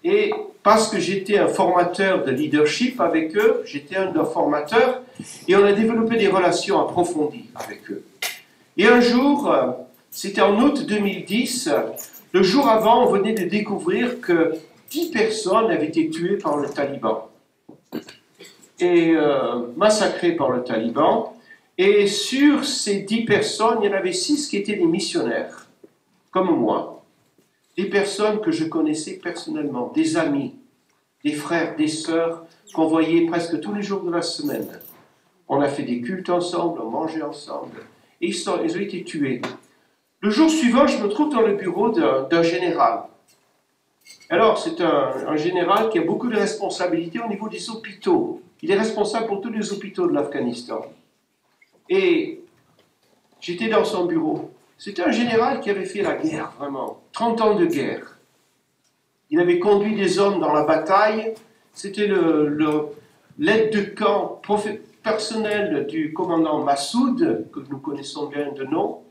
Et 0.05 0.33
parce 0.62 0.88
que 0.88 0.99
j'étais 0.99 1.38
un 1.38 1.49
formateur 1.49 2.25
de 2.25 2.31
leadership 2.31 3.01
avec 3.01 3.37
eux, 3.37 3.62
j'étais 3.64 3.97
un 3.97 4.11
de 4.11 4.14
leurs 4.14 4.33
formateurs, 4.33 5.03
et 5.47 5.57
on 5.57 5.64
a 5.64 5.73
développé 5.73 6.16
des 6.16 6.29
relations 6.29 6.81
approfondies 6.81 7.51
avec 7.55 7.90
eux. 7.90 8.05
Et 8.77 8.87
un 8.87 9.01
jour, 9.01 9.51
euh, 9.51 9.71
c'était 10.11 10.40
en 10.40 10.61
août 10.61 10.87
2010, 10.87 11.71
le 12.33 12.42
jour 12.42 12.68
avant, 12.68 13.07
on 13.07 13.11
venait 13.11 13.33
de 13.33 13.44
découvrir 13.44 14.21
que 14.21 14.55
dix 14.90 15.11
personnes 15.11 15.71
avaient 15.71 15.87
été 15.87 16.11
tuées 16.11 16.37
par 16.37 16.57
le 16.57 16.68
taliban 16.68 17.29
et 18.81 19.12
euh, 19.14 19.66
massacrées 19.77 20.33
par 20.33 20.51
le 20.51 20.62
taliban. 20.62 21.35
Et 21.77 22.07
sur 22.07 22.64
ces 22.64 23.01
dix 23.01 23.25
personnes, 23.25 23.79
il 23.83 23.90
y 23.90 23.94
en 23.94 23.97
avait 23.97 24.12
six 24.12 24.49
qui 24.49 24.57
étaient 24.57 24.77
des 24.77 24.85
missionnaires, 24.85 25.66
comme 26.31 26.51
moi. 26.51 26.97
Des 27.79 27.87
personnes 27.87 28.41
que 28.41 28.51
je 28.51 28.64
connaissais 28.64 29.21
personnellement, 29.23 29.93
des 29.95 30.17
amis, 30.17 30.57
des 31.23 31.33
frères, 31.33 31.77
des 31.77 31.87
sœurs 31.87 32.45
qu'on 32.75 32.88
voyait 32.88 33.27
presque 33.27 33.61
tous 33.61 33.73
les 33.73 33.83
jours 33.83 34.03
de 34.03 34.11
la 34.11 34.21
semaine. 34.21 34.69
On 35.49 35.61
a 35.61 35.69
fait 35.69 35.85
des 35.85 36.01
cultes 36.01 36.29
ensemble, 36.29 36.81
on 36.81 36.91
mangeait 36.91 37.23
ensemble. 37.23 37.79
Et 38.21 38.31
ils, 38.31 38.51
ont 38.51 38.61
été 38.64 39.05
tués. 39.05 39.41
Le 40.19 40.29
jour 40.29 40.51
suivant, 40.51 40.88
je 40.88 41.01
me 41.01 41.09
trouve 41.09 41.33
dans 41.33 41.43
le 41.43 41.55
bureau 41.55 41.91
d'un 41.91 42.43
général. 42.43 43.05
Alors, 44.29 44.59
c'est 44.59 44.81
un, 44.81 45.37
général 45.37 45.88
qui 45.91 46.01
a 46.01 46.03
beaucoup 46.03 46.29
de 46.29 46.37
responsabilités 46.37 47.21
au 47.21 47.29
niveau 47.29 47.49
des 47.49 47.71
hôpitaux. 47.71 48.43
Il 48.61 48.73
est 48.73 48.79
responsable 48.79 49.29
pour 49.29 49.41
tous 49.41 49.53
les 49.53 49.73
hôpitaux 49.73 50.09
de 50.09 50.14
l'Afghanistan. 50.14 50.85
Et 51.88 52.41
j'étais 53.38 53.69
dans 53.69 53.85
son 53.85 54.07
bureau. 54.07 54.51
C'était 54.79 55.03
un 55.03 55.11
général 55.11 55.61
qui 55.61 55.71
avait 55.71 55.85
fait 55.85 56.03
la 56.03 56.14
guerre, 56.14 56.53
vraiment. 56.57 57.03
30 57.12 57.41
ans 57.41 57.55
de 57.57 57.67
guerre. 57.67 58.17
Il 59.29 59.41
avait 59.41 59.59
conduit 59.59 59.97
des 59.97 60.21
hommes 60.21 60.38
dans 60.38 60.53
la 60.53 60.62
bataille. 60.62 61.35
C'était 61.73 62.07
le, 62.07 62.57
l'aide 63.38 63.73
de 63.73 63.83
camp 63.83 64.41
personnel 65.03 65.87
du 65.88 66.12
commandant 66.12 66.62
Massoud, 66.62 67.49
que 67.53 67.61
nous 67.69 67.79
connaissons 67.79 68.27
bien 68.27 68.53
de 68.53 68.64
nom. 68.64 69.03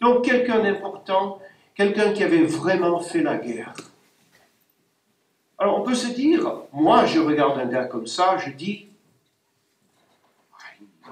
Donc 0.00 0.24
quelqu'un 0.24 0.58
d'important, 0.58 1.40
quelqu'un 1.76 2.12
qui 2.12 2.24
avait 2.24 2.44
vraiment 2.44 2.98
fait 2.98 3.22
la 3.22 3.36
guerre. 3.36 3.74
Alors 5.58 5.80
on 5.80 5.84
peut 5.84 5.94
se 5.94 6.12
dire, 6.12 6.52
moi 6.72 7.06
je 7.06 7.20
regarde 7.20 7.58
un 7.58 7.66
gars 7.66 7.84
comme 7.84 8.06
ça, 8.08 8.36
je 8.38 8.50
dis, 8.50 8.88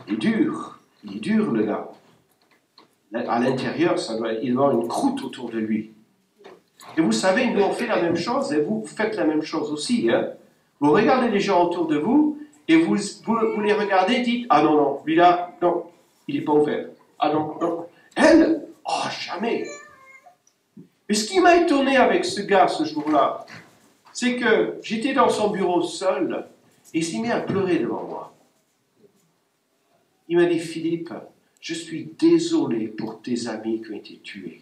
il 0.08 0.14
est 0.14 0.16
dur, 0.18 0.80
il 1.04 1.16
est 1.16 1.20
dur 1.20 1.52
le 1.52 1.62
gars. 1.62 1.88
À 3.14 3.38
l'intérieur, 3.38 3.98
ça 3.98 4.16
doit, 4.16 4.32
il 4.32 4.54
doit 4.54 4.66
avoir 4.66 4.82
une 4.82 4.88
croûte 4.88 5.22
autour 5.22 5.50
de 5.50 5.58
lui. 5.58 5.92
Et 6.96 7.00
vous 7.00 7.12
savez, 7.12 7.46
nous 7.46 7.62
on 7.62 7.70
fait 7.70 7.86
la 7.86 8.02
même 8.02 8.16
chose 8.16 8.52
et 8.52 8.60
vous 8.60 8.84
faites 8.84 9.16
la 9.16 9.24
même 9.24 9.42
chose 9.42 9.70
aussi. 9.70 10.10
Hein. 10.10 10.30
Vous 10.80 10.90
regardez 10.90 11.28
les 11.28 11.40
gens 11.40 11.64
autour 11.64 11.86
de 11.86 11.96
vous 11.96 12.38
et 12.66 12.76
vous, 12.76 12.96
les 13.62 13.72
regardez 13.72 14.14
et 14.14 14.22
dites 14.22 14.46
Ah 14.50 14.62
non, 14.62 14.74
non, 14.74 15.00
lui 15.04 15.14
là, 15.14 15.56
non, 15.62 15.84
il 16.26 16.36
n'est 16.36 16.44
pas 16.44 16.52
ouvert. 16.52 16.88
Ah 17.18 17.32
non, 17.32 17.56
non. 17.60 17.86
Elle, 18.16 18.66
oh, 18.84 19.08
jamais. 19.20 19.64
Mais 21.08 21.14
ce 21.14 21.28
qui 21.28 21.40
m'a 21.40 21.56
étonné 21.56 21.96
avec 21.96 22.24
ce 22.24 22.40
gars 22.40 22.66
ce 22.66 22.84
jour-là, 22.84 23.46
c'est 24.12 24.36
que 24.36 24.78
j'étais 24.82 25.12
dans 25.12 25.28
son 25.28 25.50
bureau 25.50 25.82
seul 25.82 26.46
et 26.92 26.98
il 26.98 27.04
s'est 27.04 27.18
mis 27.18 27.30
à 27.30 27.40
pleurer 27.40 27.78
devant 27.78 28.04
moi. 28.04 28.34
Il 30.28 30.36
m'a 30.36 30.46
dit 30.46 30.58
Philippe, 30.58 31.12
je 31.64 31.72
suis 31.72 32.04
désolé 32.18 32.88
pour 32.88 33.22
tes 33.22 33.48
amis 33.48 33.80
qui 33.80 33.90
ont 33.90 33.96
été 33.96 34.18
tués. 34.18 34.60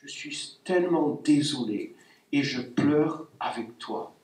Je 0.00 0.08
suis 0.08 0.56
tellement 0.64 1.20
désolé 1.22 1.94
et 2.32 2.42
je 2.42 2.62
pleure 2.62 3.28
avec 3.38 3.76
toi. 3.76 4.14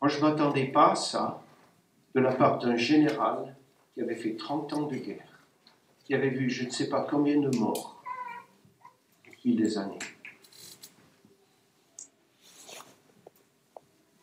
Moi, 0.00 0.08
je 0.08 0.18
ne 0.18 0.22
m'attendais 0.22 0.66
pas 0.66 0.92
à 0.92 0.94
ça 0.94 1.42
de 2.14 2.20
la 2.20 2.32
part 2.36 2.60
d'un 2.60 2.76
général 2.76 3.56
qui 3.94 4.00
avait 4.00 4.14
fait 4.14 4.36
30 4.36 4.72
ans 4.74 4.82
de 4.82 4.94
guerre, 4.94 5.40
qui 6.04 6.14
avait 6.14 6.30
vu 6.30 6.48
je 6.48 6.64
ne 6.64 6.70
sais 6.70 6.88
pas 6.88 7.04
combien 7.10 7.40
de 7.40 7.50
morts 7.58 8.00
au 9.28 9.32
fil 9.32 9.56
des 9.56 9.76
années. 9.76 9.98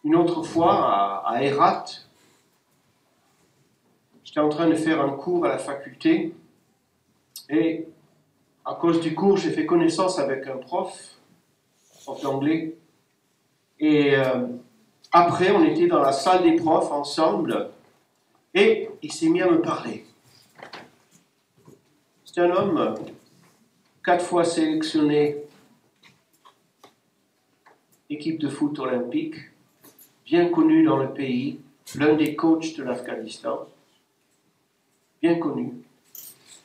Une 0.06 0.16
autre 0.16 0.44
fois, 0.44 1.28
à, 1.28 1.44
Herat, 1.44 1.88
j'étais 4.32 4.40
en 4.40 4.48
train 4.48 4.70
de 4.70 4.76
faire 4.76 5.02
un 5.02 5.10
cours 5.10 5.46
à 5.46 5.50
la 5.50 5.58
faculté 5.58 6.34
et 7.50 7.86
à 8.64 8.76
cause 8.76 9.02
du 9.02 9.14
cours, 9.14 9.36
j'ai 9.36 9.52
fait 9.52 9.66
connaissance 9.66 10.20
avec 10.20 10.48
un 10.48 10.56
prof, 10.56 11.18
prof 12.02 12.22
d'anglais. 12.22 12.78
Et 13.78 14.16
euh, 14.16 14.48
après, 15.12 15.52
on 15.52 15.66
était 15.66 15.88
dans 15.88 16.00
la 16.00 16.14
salle 16.14 16.44
des 16.44 16.56
profs 16.56 16.94
ensemble 16.94 17.72
et 18.54 18.90
il 19.02 19.12
s'est 19.12 19.28
mis 19.28 19.42
à 19.42 19.52
me 19.52 19.62
parler. 19.62 20.06
C'est 22.24 22.40
un 22.40 22.52
homme 22.52 22.96
quatre 24.02 24.24
fois 24.24 24.46
sélectionné 24.46 25.44
équipe 28.10 28.40
de 28.40 28.48
foot 28.48 28.80
olympique, 28.80 29.36
bien 30.26 30.48
connu 30.48 30.86
dans 30.86 30.98
le 30.98 31.12
pays, 31.12 31.60
l'un 31.96 32.14
des 32.14 32.34
coachs 32.34 32.78
de 32.78 32.84
l'Afghanistan, 32.84 33.68
bien 35.22 35.36
connu. 35.36 35.74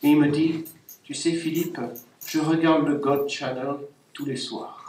Et 0.02 0.10
il 0.10 0.20
me 0.20 0.28
dit, 0.28 0.64
tu 1.02 1.14
sais 1.14 1.32
Philippe, 1.32 1.80
je 2.26 2.40
regarde 2.40 2.86
le 2.86 2.96
God 2.96 3.28
Channel 3.28 3.76
tous 4.12 4.24
les 4.24 4.36
soirs 4.36 4.86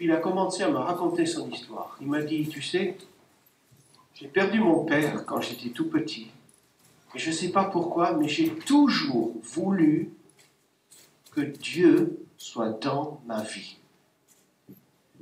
il 0.00 0.12
a 0.12 0.16
commencé 0.16 0.62
à 0.62 0.70
me 0.70 0.76
raconter 0.76 1.26
son 1.26 1.50
histoire. 1.50 1.96
Il 2.00 2.08
m'a 2.08 2.22
dit, 2.22 2.48
tu 2.48 2.62
sais, 2.62 2.96
j'ai 4.14 4.28
perdu 4.28 4.60
mon 4.60 4.84
père 4.84 5.24
quand 5.26 5.40
j'étais 5.40 5.70
tout 5.70 5.88
petit. 5.88 6.28
Et 7.14 7.18
je 7.18 7.30
ne 7.30 7.34
sais 7.34 7.50
pas 7.50 7.64
pourquoi, 7.64 8.12
mais 8.12 8.28
j'ai 8.28 8.50
toujours 8.50 9.34
voulu 9.42 10.10
que 11.32 11.40
Dieu 11.40 12.18
soit 12.36 12.70
dans 12.70 13.20
ma 13.26 13.42
vie. 13.42 13.76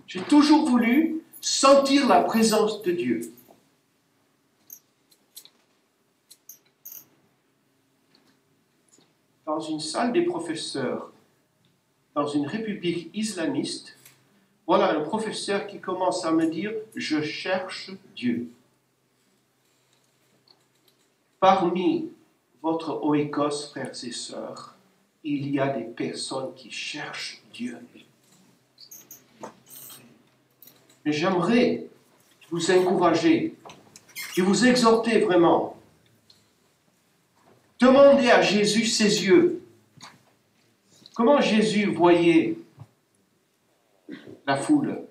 J'ai 0.06 0.20
toujours 0.20 0.68
voulu 0.68 1.22
sentir 1.40 2.06
la 2.08 2.22
présence 2.22 2.82
de 2.82 2.92
Dieu. 2.92 3.32
Dans 9.46 9.60
une 9.60 9.78
salle 9.78 10.12
des 10.12 10.22
professeurs, 10.22 11.12
dans 12.14 12.26
une 12.26 12.46
république 12.46 13.10
islamiste, 13.14 13.96
voilà 14.66 14.98
un 14.98 15.02
professeur 15.02 15.68
qui 15.68 15.78
commence 15.78 16.24
à 16.24 16.32
me 16.32 16.46
dire, 16.46 16.72
je 16.96 17.22
cherche 17.22 17.92
Dieu. 18.16 18.50
Parmi 21.38 22.10
votre 22.60 23.04
oikos, 23.04 23.68
frères 23.70 23.92
et 24.02 24.10
sœurs, 24.10 24.74
il 25.22 25.48
y 25.48 25.60
a 25.60 25.68
des 25.68 25.84
personnes 25.84 26.52
qui 26.56 26.72
cherchent 26.72 27.40
Dieu. 27.52 27.78
Mais 31.04 31.12
j'aimerais 31.12 31.86
vous 32.50 32.70
encourager 32.72 33.54
et 34.36 34.40
vous 34.40 34.66
exhorter 34.66 35.20
vraiment. 35.20 35.75
Demandez 37.86 38.30
à 38.30 38.42
Jésus 38.42 38.84
ses 38.84 39.24
yeux. 39.26 39.62
Comment 41.14 41.40
Jésus 41.40 41.86
voyait 41.86 42.58
la 44.44 44.56
foule? 44.56 45.02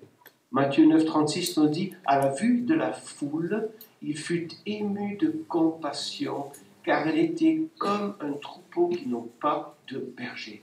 Matthieu 0.52 0.84
9, 0.84 1.06
36 1.06 1.56
nous 1.56 1.68
dit, 1.68 1.94
à 2.04 2.18
la 2.18 2.34
vue 2.34 2.60
de 2.60 2.74
la 2.74 2.92
foule, 2.92 3.70
il 4.02 4.14
fut 4.14 4.48
ému 4.66 5.16
de 5.16 5.42
compassion, 5.48 6.50
car 6.84 7.08
elle 7.08 7.18
était 7.18 7.62
comme 7.78 8.14
un 8.20 8.32
troupeau 8.32 8.88
qui 8.88 9.08
n'ont 9.08 9.30
pas 9.40 9.74
de 9.88 9.98
berger. 10.14 10.62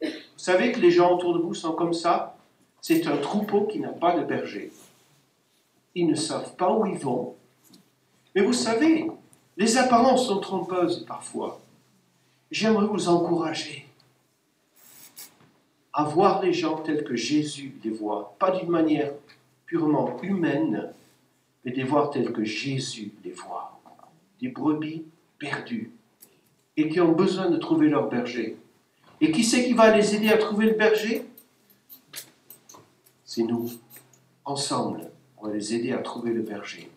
Vous 0.00 0.10
savez 0.36 0.70
que 0.70 0.78
les 0.78 0.92
gens 0.92 1.16
autour 1.16 1.34
de 1.34 1.42
vous 1.42 1.54
sont 1.54 1.72
comme 1.72 1.92
ça? 1.92 2.38
C'est 2.80 3.08
un 3.08 3.16
troupeau 3.16 3.66
qui 3.66 3.80
n'a 3.80 3.88
pas 3.88 4.16
de 4.16 4.24
berger. 4.24 4.70
Ils 5.96 6.06
ne 6.06 6.14
savent 6.14 6.54
pas 6.54 6.72
où 6.72 6.86
ils 6.86 6.98
vont. 6.98 7.34
Mais 8.36 8.42
vous 8.42 8.52
savez, 8.52 9.10
les 9.60 9.76
apparences 9.76 10.26
sont 10.26 10.40
trompeuses 10.40 11.04
parfois. 11.04 11.60
J'aimerais 12.50 12.86
vous 12.86 13.08
encourager 13.08 13.86
à 15.92 16.04
voir 16.04 16.42
les 16.42 16.54
gens 16.54 16.78
tels 16.78 17.04
que 17.04 17.14
Jésus 17.14 17.74
les 17.84 17.90
voit, 17.90 18.34
pas 18.38 18.52
d'une 18.52 18.70
manière 18.70 19.12
purement 19.66 20.18
humaine, 20.22 20.90
mais 21.62 21.72
de 21.72 21.76
les 21.76 21.84
voir 21.84 22.08
tels 22.08 22.32
que 22.32 22.42
Jésus 22.42 23.12
les 23.22 23.32
voit. 23.32 23.78
Des 24.40 24.48
brebis 24.48 25.04
perdues 25.38 25.92
et 26.78 26.88
qui 26.88 26.98
ont 26.98 27.12
besoin 27.12 27.50
de 27.50 27.58
trouver 27.58 27.90
leur 27.90 28.08
berger. 28.08 28.56
Et 29.20 29.30
qui 29.30 29.44
c'est 29.44 29.66
qui 29.66 29.74
va 29.74 29.94
les 29.94 30.14
aider 30.14 30.30
à 30.30 30.38
trouver 30.38 30.70
le 30.70 30.74
berger? 30.74 31.26
C'est 33.26 33.42
nous. 33.42 33.70
Ensemble, 34.46 35.10
on 35.36 35.48
va 35.48 35.52
les 35.52 35.74
aider 35.74 35.92
à 35.92 35.98
trouver 35.98 36.32
le 36.32 36.40
berger. 36.40 36.90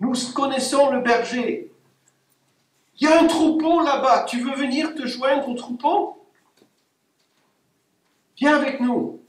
Nous 0.00 0.14
connaissons 0.34 0.90
le 0.90 1.00
berger. 1.00 1.70
Il 2.98 3.08
y 3.08 3.12
a 3.12 3.20
un 3.20 3.26
troupeau 3.26 3.82
là-bas. 3.82 4.24
Tu 4.24 4.40
veux 4.42 4.54
venir 4.54 4.94
te 4.94 5.06
joindre 5.06 5.48
au 5.48 5.54
troupeau? 5.54 6.26
Viens 8.36 8.56
avec 8.56 8.80
nous. 8.80 9.22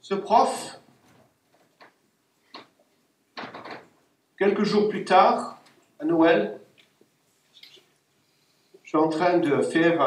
Ce 0.00 0.14
prof, 0.14 0.80
quelques 4.36 4.64
jours 4.64 4.88
plus 4.88 5.04
tard, 5.04 5.60
à 6.00 6.04
Noël, 6.04 6.60
je 8.82 8.88
suis 8.88 8.98
en 8.98 9.08
train 9.08 9.38
de 9.38 9.62
faire 9.62 10.02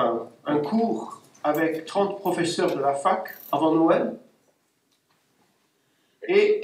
un, 0.45 0.57
cours 0.57 1.21
avec 1.41 1.85
30 1.85 2.17
professeurs 2.19 2.75
de 2.75 2.81
la 2.81 2.93
fac 2.95 3.29
avant 3.49 3.73
Noël. 3.73 4.19
Et 6.27 6.61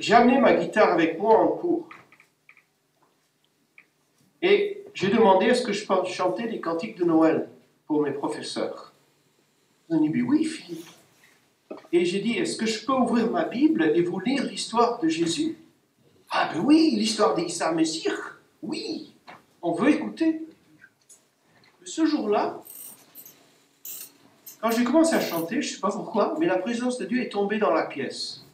j'ai 0.00 0.14
amené 0.14 0.38
ma 0.38 0.54
guitare 0.54 0.92
avec 0.92 1.18
moi 1.18 1.38
en 1.38 1.48
cours. 1.48 1.88
Et 4.42 4.84
j'ai 4.94 5.08
demandé 5.08 5.46
est-ce 5.46 5.62
que 5.62 5.72
je 5.72 5.86
peux 5.86 6.04
chanter 6.04 6.46
des 6.48 6.60
cantiques 6.60 6.98
de 6.98 7.04
Noël 7.04 7.48
pour 7.86 8.02
mes 8.02 8.12
professeurs. 8.12 8.92
Ils 9.88 9.96
ont 9.96 10.00
dit 10.00 10.22
oui, 10.22 10.44
Philippe. 10.44 10.86
Et 11.92 12.04
j'ai 12.04 12.20
dit 12.20 12.32
est-ce 12.38 12.56
que 12.56 12.66
je 12.66 12.84
peux 12.84 12.92
ouvrir 12.92 13.30
ma 13.30 13.44
Bible 13.44 13.92
et 13.94 14.02
vous 14.02 14.20
lire 14.20 14.44
l'histoire 14.44 15.00
de 15.00 15.08
Jésus? 15.08 15.56
Ah 16.30 16.50
ben 16.52 16.60
oui, 16.60 16.92
l'histoire 16.94 17.34
d'Issa 17.34 17.72
Messire. 17.72 18.38
Oui, 18.62 19.14
on 19.62 19.72
veut 19.72 19.90
écouter. 19.90 20.42
Ce 21.84 22.04
jour-là, 22.04 22.62
quand 24.60 24.70
j'ai 24.70 24.84
commencé 24.84 25.14
à 25.14 25.20
chanter, 25.20 25.62
je 25.62 25.70
ne 25.70 25.74
sais 25.74 25.80
pas 25.80 25.90
pourquoi, 25.90 26.36
mais 26.38 26.46
la 26.46 26.58
présence 26.58 26.98
de 26.98 27.06
Dieu 27.06 27.22
est 27.22 27.30
tombée 27.30 27.58
dans 27.58 27.72
la 27.72 27.86
pièce. 27.86 28.44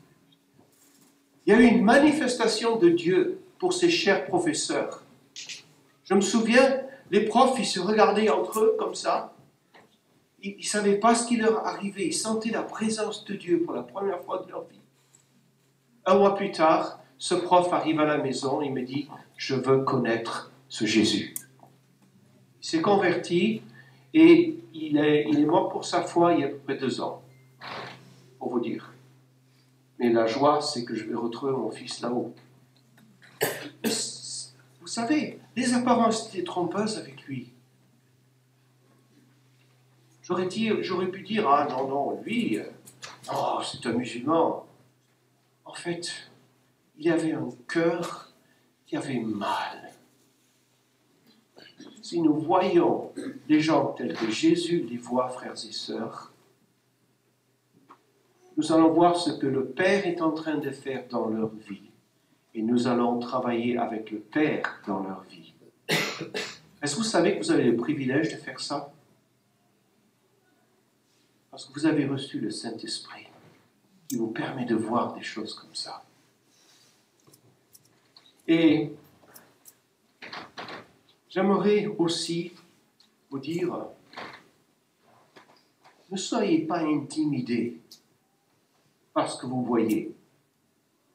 Il 1.46 1.52
y 1.52 1.56
a 1.56 1.60
eu 1.60 1.66
une 1.66 1.84
manifestation 1.84 2.76
de 2.76 2.88
Dieu 2.88 3.38
pour 3.58 3.74
ces 3.74 3.90
chers 3.90 4.24
professeurs. 4.26 5.02
Je 6.04 6.14
me 6.14 6.22
souviens, 6.22 6.80
les 7.10 7.26
profs, 7.26 7.58
ils 7.58 7.66
se 7.66 7.80
regardaient 7.80 8.30
entre 8.30 8.60
eux 8.60 8.76
comme 8.78 8.94
ça. 8.94 9.34
Ils 10.42 10.56
ne 10.56 10.62
savaient 10.62 10.96
pas 10.96 11.14
ce 11.14 11.26
qui 11.26 11.36
leur 11.36 11.66
arrivait. 11.66 12.06
Ils 12.06 12.14
sentaient 12.14 12.50
la 12.50 12.62
présence 12.62 13.24
de 13.24 13.34
Dieu 13.34 13.62
pour 13.62 13.74
la 13.74 13.82
première 13.82 14.22
fois 14.22 14.42
de 14.44 14.50
leur 14.50 14.64
vie. 14.64 14.80
Un 16.06 16.16
mois 16.16 16.34
plus 16.34 16.50
tard, 16.50 17.00
ce 17.18 17.34
prof 17.34 17.72
arrive 17.72 18.00
à 18.00 18.04
la 18.04 18.18
maison 18.18 18.62
et 18.62 18.70
me 18.70 18.82
dit, 18.82 19.08
je 19.36 19.54
veux 19.54 19.82
connaître 19.84 20.50
ce 20.68 20.86
Jésus. 20.86 21.34
Il 22.62 22.66
s'est 22.66 22.82
converti 22.82 23.62
et 24.14 24.58
il 24.72 24.96
est, 24.96 25.26
il 25.28 25.40
est 25.40 25.46
mort 25.46 25.68
pour 25.68 25.84
sa 25.84 26.02
foi 26.02 26.32
il 26.32 26.40
y 26.40 26.44
a 26.44 26.46
à 26.46 26.50
peu 26.50 26.56
près 26.56 26.76
deux 26.76 27.00
ans, 27.00 27.22
pour 28.38 28.50
vous 28.50 28.60
dire. 28.60 28.93
Mais 29.98 30.10
la 30.10 30.26
joie, 30.26 30.60
c'est 30.60 30.84
que 30.84 30.94
je 30.94 31.04
vais 31.04 31.14
retrouver 31.14 31.52
mon 31.52 31.70
fils 31.70 32.00
là-haut. 32.00 32.34
Vous 34.80 34.86
savez, 34.86 35.40
les 35.56 35.72
apparences 35.74 36.28
étaient 36.28 36.44
trompeuses 36.44 36.98
avec 36.98 37.22
lui. 37.22 37.52
J'aurais, 40.22 40.48
pu 40.48 41.22
dire, 41.22 41.48
ah 41.48 41.66
non, 41.68 41.88
non, 41.88 42.22
lui, 42.22 42.58
oh, 43.32 43.60
c'est 43.62 43.86
un 43.86 43.92
musulman. 43.92 44.66
En 45.64 45.74
fait, 45.74 46.10
il 46.98 47.10
avait 47.10 47.32
un 47.32 47.48
cœur 47.68 48.32
qui 48.86 48.96
avait 48.96 49.20
mal. 49.20 49.92
Si 52.02 52.20
nous 52.20 52.34
voyons 52.34 53.12
les 53.48 53.60
gens 53.60 53.92
tels 53.92 54.14
que 54.14 54.30
Jésus 54.30 54.86
les 54.88 54.98
voit, 54.98 55.28
frères 55.30 55.52
et 55.52 55.72
sœurs, 55.72 56.33
nous 58.56 58.72
allons 58.72 58.92
voir 58.92 59.16
ce 59.16 59.30
que 59.30 59.46
le 59.46 59.66
Père 59.66 60.06
est 60.06 60.20
en 60.20 60.32
train 60.32 60.56
de 60.56 60.70
faire 60.70 61.06
dans 61.08 61.26
leur 61.28 61.50
vie. 61.50 61.90
Et 62.54 62.62
nous 62.62 62.86
allons 62.86 63.18
travailler 63.18 63.76
avec 63.76 64.10
le 64.10 64.20
Père 64.20 64.80
dans 64.86 65.02
leur 65.02 65.22
vie. 65.22 65.52
Est-ce 65.88 66.94
que 66.94 67.00
vous 67.00 67.02
savez 67.02 67.34
que 67.34 67.44
vous 67.44 67.50
avez 67.50 67.64
le 67.64 67.76
privilège 67.76 68.32
de 68.32 68.36
faire 68.36 68.60
ça? 68.60 68.92
Parce 71.50 71.66
que 71.66 71.72
vous 71.72 71.86
avez 71.86 72.06
reçu 72.06 72.40
le 72.40 72.50
Saint-Esprit 72.50 73.26
qui 74.08 74.16
vous 74.16 74.28
permet 74.28 74.66
de 74.66 74.74
voir 74.74 75.14
des 75.14 75.22
choses 75.22 75.54
comme 75.54 75.74
ça. 75.74 76.04
Et 78.46 78.92
j'aimerais 81.28 81.86
aussi 81.98 82.52
vous 83.30 83.38
dire, 83.38 83.86
ne 86.10 86.16
soyez 86.16 86.66
pas 86.66 86.80
intimidés 86.80 87.80
par 89.14 89.30
ce 89.30 89.40
que 89.40 89.46
vous 89.46 89.62
voyez. 89.62 90.12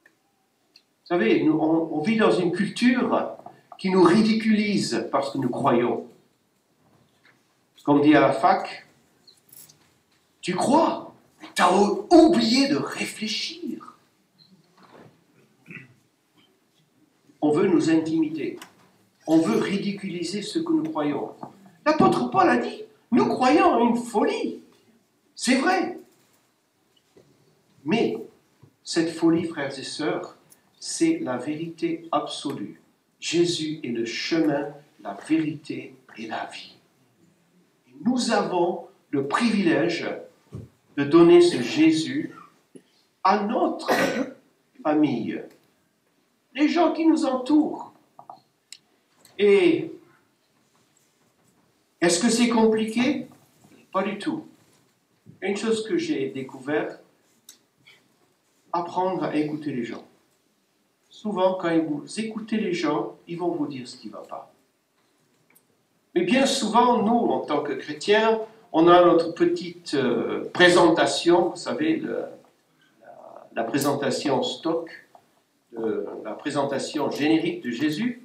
Vous 0.04 1.16
savez, 1.16 1.44
nous, 1.44 1.58
on, 1.58 2.00
vit 2.00 2.16
dans 2.16 2.32
une 2.32 2.50
culture 2.50 3.36
qui 3.78 3.90
nous 3.90 4.02
ridiculise 4.02 5.06
parce 5.12 5.30
que 5.30 5.38
nous 5.38 5.50
croyons. 5.50 6.06
Comme 7.84 8.00
dit 8.00 8.14
à 8.14 8.20
la 8.20 8.32
fac, 8.32 8.86
tu 10.40 10.54
crois, 10.54 11.12
tu 11.54 11.62
as 11.62 11.72
oublié 11.72 12.68
de 12.68 12.76
réfléchir. 12.76 13.96
On 17.42 17.50
veut 17.52 17.66
nous 17.66 17.90
intimider. 17.90 18.58
On 19.26 19.38
veut 19.38 19.58
ridiculiser 19.58 20.42
ce 20.42 20.58
que 20.58 20.72
nous 20.72 20.84
croyons. 20.84 21.32
L'apôtre 21.84 22.30
Paul 22.30 22.48
a 22.48 22.56
dit, 22.58 22.82
nous 23.10 23.26
croyons 23.26 23.64
en 23.64 23.88
une 23.88 23.96
folie. 23.96 24.62
C'est 25.34 25.56
vrai. 25.56 25.99
Mais 27.84 28.16
cette 28.82 29.10
folie, 29.10 29.44
frères 29.44 29.78
et 29.78 29.82
sœurs, 29.82 30.36
c'est 30.78 31.18
la 31.18 31.36
vérité 31.36 32.08
absolue. 32.12 32.80
Jésus 33.18 33.80
est 33.82 33.88
le 33.88 34.06
chemin, 34.06 34.68
la 35.02 35.14
vérité 35.28 35.94
et 36.16 36.26
la 36.26 36.46
vie. 36.46 36.76
nous 38.04 38.30
avons 38.30 38.86
le 39.10 39.26
privilège 39.26 40.08
de 40.96 41.04
donner 41.04 41.40
ce 41.40 41.60
Jésus 41.60 42.34
à 43.22 43.44
notre 43.44 43.90
famille, 44.82 45.42
les 46.54 46.68
gens 46.68 46.92
qui 46.92 47.06
nous 47.06 47.24
entourent. 47.26 47.92
Et 49.38 49.92
est-ce 52.00 52.20
que 52.20 52.30
c'est 52.30 52.48
compliqué? 52.48 53.28
Pas 53.92 54.02
du 54.02 54.18
tout. 54.18 54.46
Une 55.42 55.56
chose 55.56 55.86
que 55.86 55.96
j'ai 55.98 56.30
découverte, 56.30 56.99
apprendre 58.72 59.24
à 59.24 59.34
écouter 59.34 59.72
les 59.72 59.84
gens. 59.84 60.04
Souvent, 61.08 61.54
quand 61.54 61.76
vous 61.78 62.04
écoutez 62.18 62.56
les 62.56 62.72
gens, 62.72 63.16
ils 63.26 63.38
vont 63.38 63.50
vous 63.50 63.66
dire 63.66 63.86
ce 63.86 63.96
qui 63.96 64.08
ne 64.08 64.12
va 64.12 64.22
pas. 64.22 64.52
Mais 66.14 66.22
bien 66.22 66.46
souvent, 66.46 67.02
nous, 67.02 67.30
en 67.32 67.40
tant 67.40 67.62
que 67.62 67.72
chrétiens, 67.72 68.40
on 68.72 68.88
a 68.88 69.04
notre 69.04 69.32
petite 69.32 69.94
euh, 69.94 70.48
présentation, 70.52 71.50
vous 71.50 71.56
savez, 71.56 72.02
la, 73.52 73.64
présentation 73.64 74.42
stock, 74.42 74.90
la 75.72 76.32
présentation 76.32 77.10
générique 77.10 77.62
de 77.62 77.70
Jésus. 77.70 78.24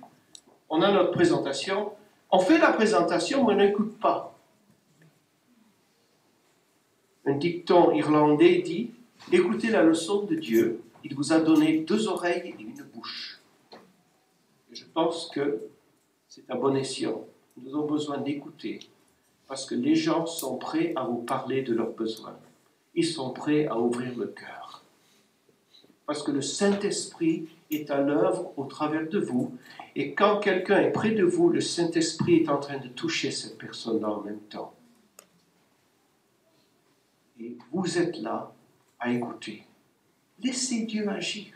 On 0.70 0.82
a 0.82 0.92
notre 0.92 1.12
présentation. 1.12 1.92
On 2.32 2.40
fait 2.40 2.58
la 2.58 2.72
présentation, 2.72 3.46
mais 3.46 3.54
on 3.54 3.58
n'écoute 3.58 4.00
pas. 4.00 4.34
Un 7.26 7.34
dicton 7.34 7.92
irlandais 7.92 8.60
dit 8.60 8.92
Écoutez 9.32 9.72
la 9.72 9.82
leçon 9.82 10.24
de 10.24 10.36
Dieu. 10.36 10.84
Il 11.04 11.16
vous 11.16 11.34
a 11.34 11.40
donné 11.40 11.80
deux 11.80 12.08
oreilles 12.08 12.56
et 12.60 12.62
une 12.62 12.84
bouche. 12.94 13.42
Je 14.72 14.84
pense 14.94 15.32
que 15.34 15.62
c'est 16.30 16.48
un 16.50 16.56
bon 16.56 16.76
escient. 16.76 17.26
Nous 17.58 17.74
avons 17.74 17.88
besoin 17.88 18.20
d'écouter 18.20 18.80
parce 19.48 19.66
que 19.66 19.74
les 19.74 19.96
gens 19.96 20.28
sont 20.28 20.58
prêts 20.58 20.94
à 20.96 21.06
vous 21.06 21.24
parler 21.24 21.64
de 21.64 21.74
leurs 21.74 21.94
besoins. 21.94 22.38
Ils 22.94 23.06
sont 23.06 23.32
prêts 23.32 23.66
à 23.66 23.80
ouvrir 23.80 24.16
le 24.16 24.28
cœur. 24.28 24.84
Parce 26.06 26.22
que 26.22 26.32
le 26.32 26.42
Saint-Esprit 26.42 27.48
est 27.72 27.90
à 27.90 28.02
l'œuvre 28.02 28.54
au 28.58 28.66
travers 28.66 29.10
de 29.10 29.20
vous. 29.20 29.58
Et 29.96 30.14
quand 30.14 30.40
quelqu'un 30.40 30.82
est 30.82 30.92
près 30.92 31.12
de 31.12 31.24
vous, 31.24 31.50
le 31.50 31.62
Saint-Esprit 31.62 32.44
est 32.44 32.50
en 32.50 32.60
train 32.60 32.78
de 32.78 32.90
toucher 32.90 33.32
cette 33.32 33.58
personne-là 33.58 34.08
en 34.08 34.22
même 34.22 34.42
temps. 34.42 34.76
Et 37.40 37.58
vous 37.72 37.98
êtes 37.98 38.18
là 38.20 38.55
à 39.00 39.12
écouter. 39.12 39.66
Laissez 40.40 40.86
Dieu 40.86 41.08
agir. 41.10 41.54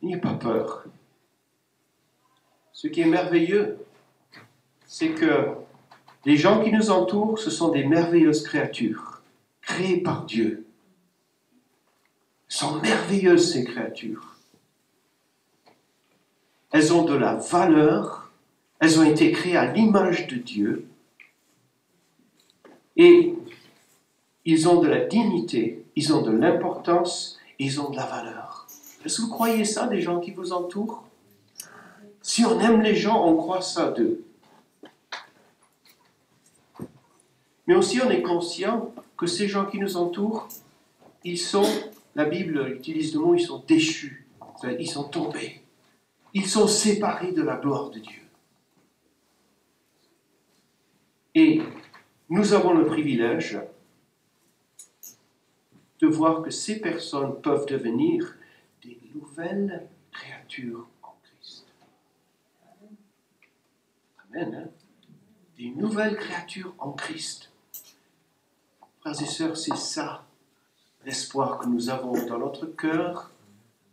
N'ayez 0.00 0.18
pas 0.18 0.34
peur. 0.34 0.84
Ce 2.72 2.88
qui 2.88 3.00
est 3.00 3.06
merveilleux, 3.06 3.78
c'est 4.86 5.10
que 5.10 5.54
les 6.24 6.36
gens 6.36 6.62
qui 6.62 6.72
nous 6.72 6.90
entourent, 6.90 7.38
ce 7.38 7.50
sont 7.50 7.70
des 7.70 7.84
merveilleuses 7.84 8.42
créatures, 8.42 9.22
créées 9.60 10.00
par 10.00 10.24
Dieu. 10.24 10.66
Elles 12.48 12.54
sont 12.54 12.80
merveilleuses, 12.80 13.52
ces 13.52 13.64
créatures. 13.64 14.36
Elles 16.70 16.92
ont 16.92 17.04
de 17.04 17.14
la 17.14 17.34
valeur, 17.34 18.32
elles 18.80 18.98
ont 18.98 19.04
été 19.04 19.30
créées 19.30 19.56
à 19.56 19.72
l'image 19.72 20.26
de 20.26 20.36
Dieu, 20.36 20.88
et 22.96 23.34
ils 24.44 24.68
ont 24.68 24.80
de 24.80 24.88
la 24.88 25.04
dignité, 25.04 25.84
ils 25.96 26.12
ont 26.12 26.22
de 26.22 26.30
l'importance, 26.30 27.38
ils 27.58 27.80
ont 27.80 27.90
de 27.90 27.96
la 27.96 28.06
valeur. 28.06 28.66
Est-ce 29.04 29.18
que 29.18 29.22
vous 29.22 29.30
croyez 29.30 29.64
ça 29.64 29.86
des 29.86 30.00
gens 30.00 30.20
qui 30.20 30.30
vous 30.30 30.52
entourent? 30.52 31.04
Si 32.20 32.44
on 32.44 32.58
aime 32.60 32.82
les 32.82 32.94
gens, 32.94 33.26
on 33.26 33.36
croit 33.36 33.60
ça 33.62 33.90
d'eux. 33.90 34.24
Mais 37.66 37.74
aussi 37.74 38.00
on 38.00 38.10
est 38.10 38.22
conscient 38.22 38.92
que 39.16 39.26
ces 39.26 39.48
gens 39.48 39.66
qui 39.66 39.78
nous 39.78 39.96
entourent, 39.96 40.48
ils 41.24 41.38
sont, 41.38 41.68
la 42.14 42.24
Bible 42.24 42.74
utilise 42.76 43.14
le 43.14 43.20
mot, 43.20 43.34
ils 43.34 43.40
sont 43.40 43.62
déchus, 43.66 44.26
ils 44.78 44.90
sont 44.90 45.04
tombés, 45.04 45.62
ils 46.34 46.46
sont 46.46 46.66
séparés 46.66 47.32
de 47.32 47.42
la 47.42 47.56
gloire 47.56 47.90
de 47.90 48.00
Dieu. 48.00 48.22
Et 51.34 51.62
nous 52.28 52.52
avons 52.52 52.74
le 52.74 52.84
privilège 52.84 53.58
de 56.02 56.08
voir 56.08 56.42
que 56.42 56.50
ces 56.50 56.80
personnes 56.80 57.40
peuvent 57.40 57.64
devenir 57.66 58.34
des 58.82 58.98
nouvelles 59.14 59.88
créatures 60.10 60.88
en 61.00 61.14
Christ. 61.22 61.66
Amen. 64.28 64.66
Hein? 64.66 64.70
Des 65.56 65.70
nouvelles 65.70 66.16
créatures 66.16 66.74
en 66.78 66.90
Christ. 66.90 67.52
Frères 69.00 69.22
et 69.22 69.26
sœurs, 69.26 69.56
c'est 69.56 69.76
ça 69.76 70.24
l'espoir 71.04 71.58
que 71.58 71.68
nous 71.68 71.88
avons 71.88 72.26
dans 72.26 72.38
notre 72.38 72.66
cœur, 72.66 73.30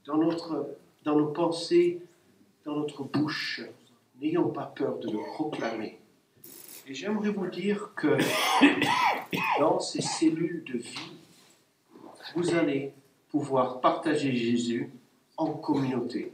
dans, 0.05 0.17
notre, 0.17 0.77
dans 1.03 1.15
nos 1.15 1.27
pensées, 1.27 2.01
dans 2.65 2.75
notre 2.75 3.03
bouche. 3.03 3.61
N'ayons 4.19 4.49
pas 4.49 4.65
peur 4.65 4.97
de 4.97 5.11
le 5.11 5.19
proclamer. 5.35 5.99
Et 6.87 6.95
j'aimerais 6.95 7.29
vous 7.29 7.47
dire 7.47 7.91
que 7.95 8.17
dans 9.59 9.79
ces 9.79 10.01
cellules 10.01 10.63
de 10.63 10.79
vie, 10.79 11.18
vous 12.35 12.53
allez 12.53 12.93
pouvoir 13.29 13.79
partager 13.81 14.33
Jésus 14.33 14.91
en 15.37 15.53
communauté. 15.53 16.33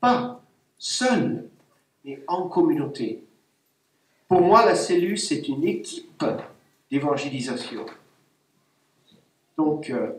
Pas 0.00 0.40
seul, 0.78 1.48
mais 2.04 2.22
en 2.26 2.48
communauté. 2.48 3.24
Pour 4.28 4.40
moi, 4.40 4.64
la 4.64 4.74
cellule, 4.74 5.18
c'est 5.18 5.48
une 5.48 5.64
équipe 5.64 6.24
d'évangélisation. 6.90 7.86
Donc, 9.56 9.90
euh, 9.90 10.12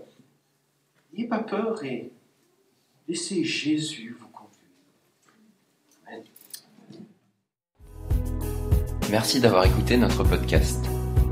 n'ayez 1.14 1.28
pas 1.28 1.40
peur 1.40 1.84
et 1.84 2.12
laissez 3.08 3.44
Jésus 3.44 4.18
vous 4.20 4.28
conduire. 4.28 4.58
Amen. 6.08 6.24
Merci 9.12 9.40
d'avoir 9.40 9.66
écouté 9.66 9.98
notre 9.98 10.24
podcast. 10.24 10.84